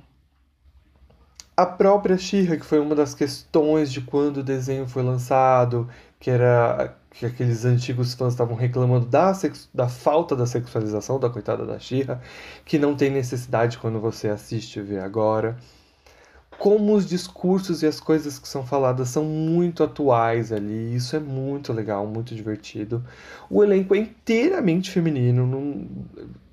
A 1.56 1.64
própria 1.64 2.18
Shira, 2.18 2.58
que 2.58 2.66
foi 2.66 2.78
uma 2.78 2.94
das 2.94 3.14
questões 3.14 3.90
de 3.90 4.02
quando 4.02 4.38
o 4.38 4.42
desenho 4.42 4.86
foi 4.86 5.02
lançado, 5.02 5.88
que 6.20 6.30
era 6.30 6.94
que 7.10 7.24
aqueles 7.24 7.64
antigos 7.64 8.12
fãs 8.12 8.34
estavam 8.34 8.54
reclamando 8.54 9.06
da, 9.06 9.32
da 9.72 9.88
falta 9.88 10.36
da 10.36 10.44
sexualização 10.44 11.18
da 11.18 11.30
coitada 11.30 11.64
da 11.64 11.78
Shira, 11.78 12.20
que 12.62 12.78
não 12.78 12.94
tem 12.94 13.10
necessidade 13.10 13.78
quando 13.78 13.98
você 13.98 14.28
assiste 14.28 14.80
e 14.80 14.82
vê 14.82 14.98
agora 14.98 15.56
como 16.58 16.94
os 16.94 17.06
discursos 17.06 17.82
e 17.82 17.86
as 17.86 18.00
coisas 18.00 18.38
que 18.38 18.48
são 18.48 18.64
faladas 18.66 19.08
são 19.08 19.24
muito 19.24 19.82
atuais 19.82 20.52
ali. 20.52 20.94
Isso 20.94 21.14
é 21.16 21.20
muito 21.20 21.72
legal, 21.72 22.06
muito 22.06 22.34
divertido. 22.34 23.04
O 23.50 23.62
elenco 23.62 23.94
é 23.94 23.98
inteiramente 23.98 24.90
feminino. 24.90 25.46
Não... 25.46 25.86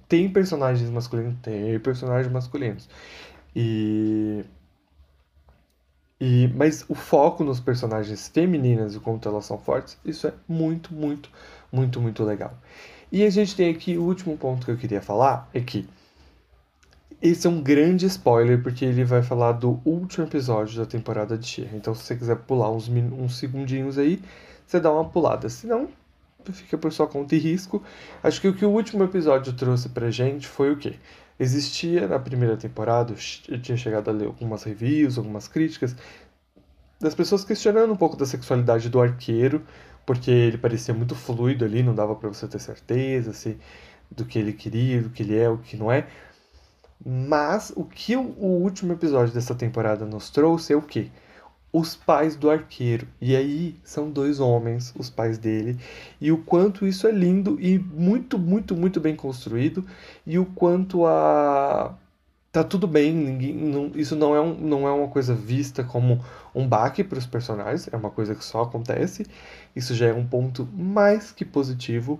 Tem 0.07 0.29
personagens 0.29 0.89
masculinos? 0.89 1.35
Tem 1.41 1.79
personagens 1.79 2.31
masculinos. 2.31 2.89
E... 3.55 4.43
e. 6.19 6.49
Mas 6.55 6.85
o 6.89 6.95
foco 6.95 7.43
nos 7.43 7.59
personagens 7.59 8.27
femininas 8.27 8.95
e 8.95 8.99
como 8.99 9.19
elas 9.25 9.45
são 9.45 9.57
fortes, 9.57 9.97
isso 10.05 10.27
é 10.27 10.33
muito, 10.47 10.93
muito, 10.93 11.29
muito, 11.71 12.01
muito 12.01 12.23
legal. 12.23 12.57
E 13.11 13.23
a 13.23 13.29
gente 13.29 13.55
tem 13.55 13.69
aqui 13.69 13.97
o 13.97 14.03
último 14.03 14.37
ponto 14.37 14.65
que 14.65 14.71
eu 14.71 14.77
queria 14.77 15.01
falar: 15.01 15.49
é 15.53 15.61
que 15.61 15.87
esse 17.23 17.47
é 17.47 17.49
um 17.49 17.62
grande 17.62 18.05
spoiler, 18.05 18.62
porque 18.62 18.83
ele 18.83 19.05
vai 19.05 19.23
falar 19.23 19.53
do 19.53 19.79
último 19.86 20.25
episódio 20.25 20.77
da 20.77 20.86
temporada 20.86 21.38
de 21.38 21.47
she 21.47 21.69
Então, 21.73 21.95
se 21.95 22.03
você 22.03 22.17
quiser 22.17 22.36
pular 22.36 22.69
uns, 22.69 22.89
uns 22.89 23.38
segundinhos 23.38 23.97
aí, 23.97 24.21
você 24.67 24.77
dá 24.77 24.91
uma 24.91 25.05
pulada. 25.05 25.47
Se 25.47 25.65
não, 25.65 25.88
fica 26.51 26.77
por 26.77 26.91
sua 26.91 27.07
conta 27.07 27.33
e 27.33 27.39
risco. 27.39 27.81
Acho 28.21 28.41
que 28.41 28.47
o 28.49 28.53
que 28.53 28.65
o 28.65 28.69
último 28.69 29.05
episódio 29.05 29.53
trouxe 29.53 29.88
pra 29.88 30.12
gente 30.12 30.45
foi 30.45 30.73
o 30.73 30.77
quê? 30.77 30.95
Existia 31.39 32.09
na 32.09 32.19
primeira 32.19 32.57
temporada, 32.57 33.15
eu 33.47 33.62
tinha 33.62 33.77
chegado 33.77 34.09
a 34.09 34.12
ler 34.12 34.25
algumas 34.25 34.63
reviews, 34.63 35.17
algumas 35.17 35.47
críticas, 35.47 35.95
das 36.99 37.15
pessoas 37.15 37.45
questionando 37.45 37.93
um 37.93 37.97
pouco 37.97 38.17
da 38.17 38.25
sexualidade 38.25 38.89
do 38.89 39.01
arqueiro, 39.01 39.63
porque 40.05 40.29
ele 40.29 40.57
parecia 40.57 40.93
muito 40.93 41.15
fluido 41.15 41.63
ali, 41.63 41.81
não 41.83 41.95
dava 41.95 42.15
para 42.15 42.27
você 42.27 42.49
ter 42.49 42.59
certeza 42.59 43.31
se, 43.31 43.57
do 44.12 44.25
que 44.25 44.38
ele 44.38 44.51
queria, 44.51 45.01
do 45.01 45.09
que 45.09 45.23
ele 45.23 45.38
é, 45.38 45.49
o 45.49 45.57
que 45.57 45.77
não 45.77 45.89
é. 45.89 46.05
Mas 47.05 47.71
o 47.75 47.83
que 47.83 48.15
o, 48.15 48.21
último 48.21 48.93
episódio 48.93 49.33
dessa 49.33 49.53
temporada 49.53 50.05
nos 50.05 50.29
trouxe 50.29 50.73
é 50.73 50.75
o 50.75 50.81
quê? 50.81 51.09
Os 51.71 51.95
pais 51.95 52.35
do 52.35 52.49
arqueiro. 52.49 53.07
E 53.19 53.35
aí 53.35 53.75
são 53.83 54.09
dois 54.09 54.39
homens, 54.39 54.93
os 54.97 55.09
pais 55.09 55.37
dele, 55.37 55.77
e 56.21 56.31
o 56.31 56.37
quanto 56.37 56.85
isso 56.85 57.07
é 57.07 57.11
lindo 57.11 57.59
e 57.59 57.77
muito, 57.79 58.37
muito, 58.37 58.75
muito 58.75 58.99
bem 58.99 59.15
construído, 59.15 59.85
e 60.25 60.39
o 60.39 60.45
quanto 60.45 61.05
a 61.05 61.97
tá 62.53 62.63
tudo 62.63 62.87
bem, 62.87 63.11
ninguém, 63.11 63.55
não, 63.55 63.91
isso 63.95 64.15
não 64.15 64.35
é, 64.35 64.39
um, 64.39 64.53
não 64.53 64.87
é 64.87 64.91
uma 64.91 65.07
coisa 65.07 65.33
vista 65.33 65.83
como 65.83 66.23
um 66.53 66.67
baque 66.67 67.03
para 67.03 67.17
os 67.17 67.25
personagens, 67.25 67.89
é 67.91 67.97
uma 67.97 68.11
coisa 68.11 68.35
que 68.35 68.45
só 68.45 68.61
acontece. 68.61 69.25
Isso 69.75 69.95
já 69.95 70.05
é 70.07 70.13
um 70.13 70.25
ponto 70.25 70.69
mais 70.71 71.31
que 71.31 71.43
positivo 71.43 72.19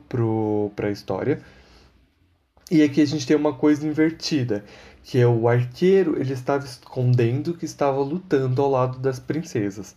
para 0.76 0.88
a 0.88 0.92
história. 0.92 1.40
E 2.72 2.82
aqui 2.82 3.02
a 3.02 3.06
gente 3.06 3.28
tem 3.28 3.36
uma 3.36 3.54
coisa 3.54 3.86
invertida, 3.86 4.64
que 5.04 5.20
é 5.20 5.28
o 5.28 5.48
arqueiro, 5.48 6.20
ele 6.20 6.34
estava 6.34 6.66
escondendo 6.66 7.54
que 7.54 7.66
estava 7.66 8.00
lutando 8.02 8.62
ao 8.62 8.72
lado 8.72 9.00
das 9.00 9.20
princesas. 9.20 9.96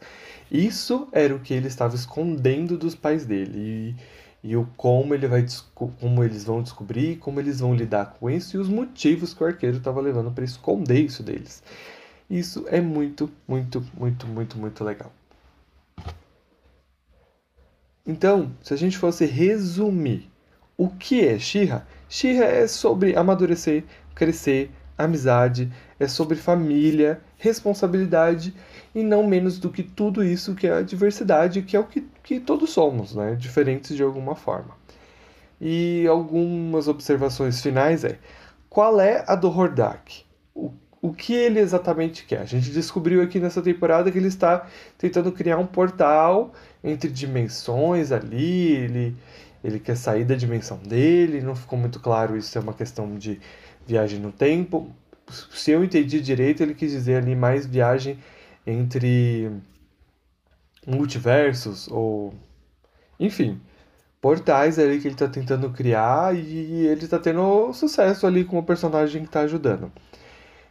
Isso 0.51 1.09
era 1.12 1.35
o 1.35 1.41
que 1.41 1.55
ele 1.55 1.69
estava 1.69 1.95
escondendo 1.95 2.77
dos 2.77 2.95
pais 2.95 3.25
dele. 3.25 3.95
E, 4.43 4.51
e 4.51 4.57
o 4.57 4.67
como 4.77 5.14
ele 5.14 5.27
vai 5.27 5.45
como 5.75 6.23
eles 6.23 6.45
vão 6.45 6.62
descobrir, 6.62 7.17
como 7.17 7.41
eles 7.41 7.61
vão 7.61 7.75
lidar 7.75 8.17
com 8.19 8.31
isso 8.31 8.57
e 8.57 8.61
os 8.61 8.69
motivos 8.69 9.33
que 9.33 9.43
o 9.43 9.47
arqueiro 9.47 9.79
estava 9.79 10.01
levando 10.01 10.31
para 10.31 10.45
esconder 10.45 11.01
isso 11.01 11.23
deles. 11.23 11.62
Isso 12.29 12.64
é 12.69 12.81
muito, 12.81 13.31
muito, 13.47 13.85
muito, 13.97 14.27
muito, 14.27 14.59
muito 14.59 14.85
legal. 14.85 15.12
Então, 18.05 18.53
se 18.62 18.73
a 18.73 18.77
gente 18.77 18.99
fosse 18.99 19.25
resumir 19.25 20.31
o 20.77 20.89
que 20.89 21.27
é 21.27 21.39
Shira, 21.39 21.87
Shira 22.09 22.45
é 22.45 22.67
sobre 22.67 23.17
amadurecer, 23.17 23.85
crescer, 24.15 24.71
amizade, 24.97 25.71
é 25.99 26.09
sobre 26.09 26.37
família, 26.37 27.21
responsabilidade 27.37 28.55
e 28.95 29.03
não 29.03 29.27
menos 29.27 29.59
do 29.59 29.71
que 29.71 29.83
tudo 29.83 30.25
isso 30.25 30.55
que 30.55 30.67
é 30.67 30.73
a 30.73 30.83
diversidade, 30.83 31.63
que 31.63 31.77
é 31.77 31.81
o 31.81 31.85
que, 31.85 32.07
que 32.23 32.41
todos 32.41 32.71
somos, 32.71 33.15
né? 33.15 33.35
diferentes 33.35 33.95
de 33.95 34.03
alguma 34.03 34.35
forma. 34.35 34.75
E 35.61 36.07
algumas 36.07 36.89
observações 36.89 37.61
finais 37.61 38.05
é: 38.05 38.19
qual 38.69 39.01
é 39.01 39.25
a 39.27 39.35
do 39.35 39.49
Hordak? 39.49 40.25
O, 40.55 40.73
o 41.01 41.13
que 41.13 41.33
ele 41.33 41.61
exatamente 41.61 42.25
quer? 42.27 42.41
A 42.41 42.45
gente 42.45 42.71
descobriu 42.71 43.23
aqui 43.23 43.39
nessa 43.39 43.63
temporada 43.63 44.11
que 44.11 44.19
ele 44.19 44.29
está 44.29 44.67
tentando 44.99 45.33
criar 45.33 45.59
um 45.59 45.67
portal 45.67 46.53
entre 46.85 47.11
dimensões 47.11 48.13
ali, 48.13 48.73
ele, 48.73 49.17
ele 49.67 49.81
quer 49.81 49.97
sair 49.97 50.25
da 50.25 50.37
dimensão 50.37 50.79
dele, 50.79 51.41
não 51.41 51.57
ficou 51.57 51.79
muito 51.79 51.99
claro 51.99 52.37
isso 52.37 52.57
é 52.57 52.61
uma 52.61 52.73
questão 52.73 53.17
de 53.17 53.41
viagem 53.87 54.21
no 54.21 54.31
tempo. 54.31 54.95
Se 55.51 55.73
eu 55.73 55.83
entendi 55.83 56.21
direito, 56.21 56.62
ele 56.62 56.75
quis 56.75 56.93
dizer 56.93 57.17
ali 57.17 57.35
mais 57.35 57.67
viagem 57.67 58.19
entre 58.64 59.51
multiversos 60.87 61.89
ou 61.89 62.33
enfim, 63.19 63.61
portais 64.21 64.79
ali 64.79 65.01
que 65.01 65.09
ele 65.09 65.14
está 65.14 65.27
tentando 65.27 65.71
criar 65.71 66.35
e 66.37 66.87
ele 66.87 67.05
está 67.05 67.19
tendo 67.19 67.73
sucesso 67.73 68.27
ali 68.27 68.45
com 68.45 68.59
o 68.59 68.62
personagem 68.62 69.23
que 69.23 69.29
está 69.29 69.41
ajudando. 69.41 69.91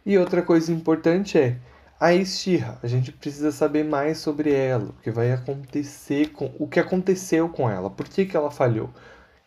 E 0.06 0.16
outra 0.16 0.40
coisa 0.40 0.72
importante 0.72 1.36
é 1.36 1.58
a 1.98 2.14
Estira. 2.14 2.78
A 2.82 2.86
gente 2.86 3.12
precisa 3.12 3.50
saber 3.50 3.84
mais 3.84 4.18
sobre 4.18 4.52
ela, 4.52 4.90
o 4.90 5.02
que 5.02 5.10
vai 5.10 5.32
acontecer 5.32 6.30
com 6.30 6.52
o 6.58 6.68
que 6.68 6.80
aconteceu 6.80 7.48
com 7.48 7.68
ela, 7.70 7.90
por 7.90 8.08
que, 8.08 8.26
que 8.26 8.36
ela 8.36 8.50
falhou, 8.50 8.90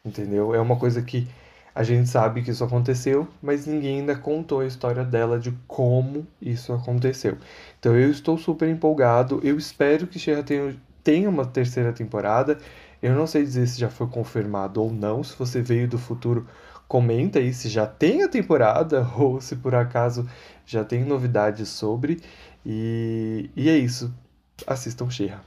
entendeu? 0.03 0.53
É 0.53 0.59
uma 0.59 0.77
coisa 0.77 1.01
que 1.01 1.27
a 1.73 1.83
gente 1.83 2.09
sabe 2.09 2.41
que 2.41 2.51
isso 2.51 2.63
aconteceu, 2.63 3.27
mas 3.41 3.65
ninguém 3.65 3.99
ainda 3.99 4.15
contou 4.15 4.61
a 4.61 4.65
história 4.65 5.03
dela 5.05 5.39
de 5.39 5.51
como 5.67 6.27
isso 6.41 6.73
aconteceu. 6.73 7.37
Então 7.79 7.95
eu 7.95 8.11
estou 8.11 8.37
super 8.37 8.67
empolgado. 8.67 9.39
Eu 9.43 9.57
espero 9.57 10.07
que 10.07 10.19
Shira 10.19 10.43
tenha, 10.43 10.75
tenha 11.03 11.29
uma 11.29 11.45
terceira 11.45 11.93
temporada. 11.93 12.57
Eu 13.01 13.15
não 13.15 13.25
sei 13.27 13.43
dizer 13.43 13.67
se 13.67 13.79
já 13.79 13.89
foi 13.89 14.07
confirmado 14.07 14.81
ou 14.81 14.91
não. 14.91 15.23
Se 15.23 15.37
você 15.37 15.61
veio 15.61 15.87
do 15.87 15.97
futuro, 15.97 16.47
comenta 16.89 17.37
aí 17.39 17.53
se 17.53 17.69
já 17.69 17.85
tem 17.85 18.23
a 18.23 18.27
temporada 18.27 19.07
ou 19.15 19.39
se 19.39 19.55
por 19.55 19.75
acaso 19.75 20.27
já 20.65 20.83
tem 20.83 21.05
novidades 21.05 21.69
sobre. 21.69 22.19
E, 22.65 23.49
e 23.55 23.69
é 23.69 23.77
isso. 23.77 24.13
Assistam 24.67 25.09
Shira. 25.09 25.39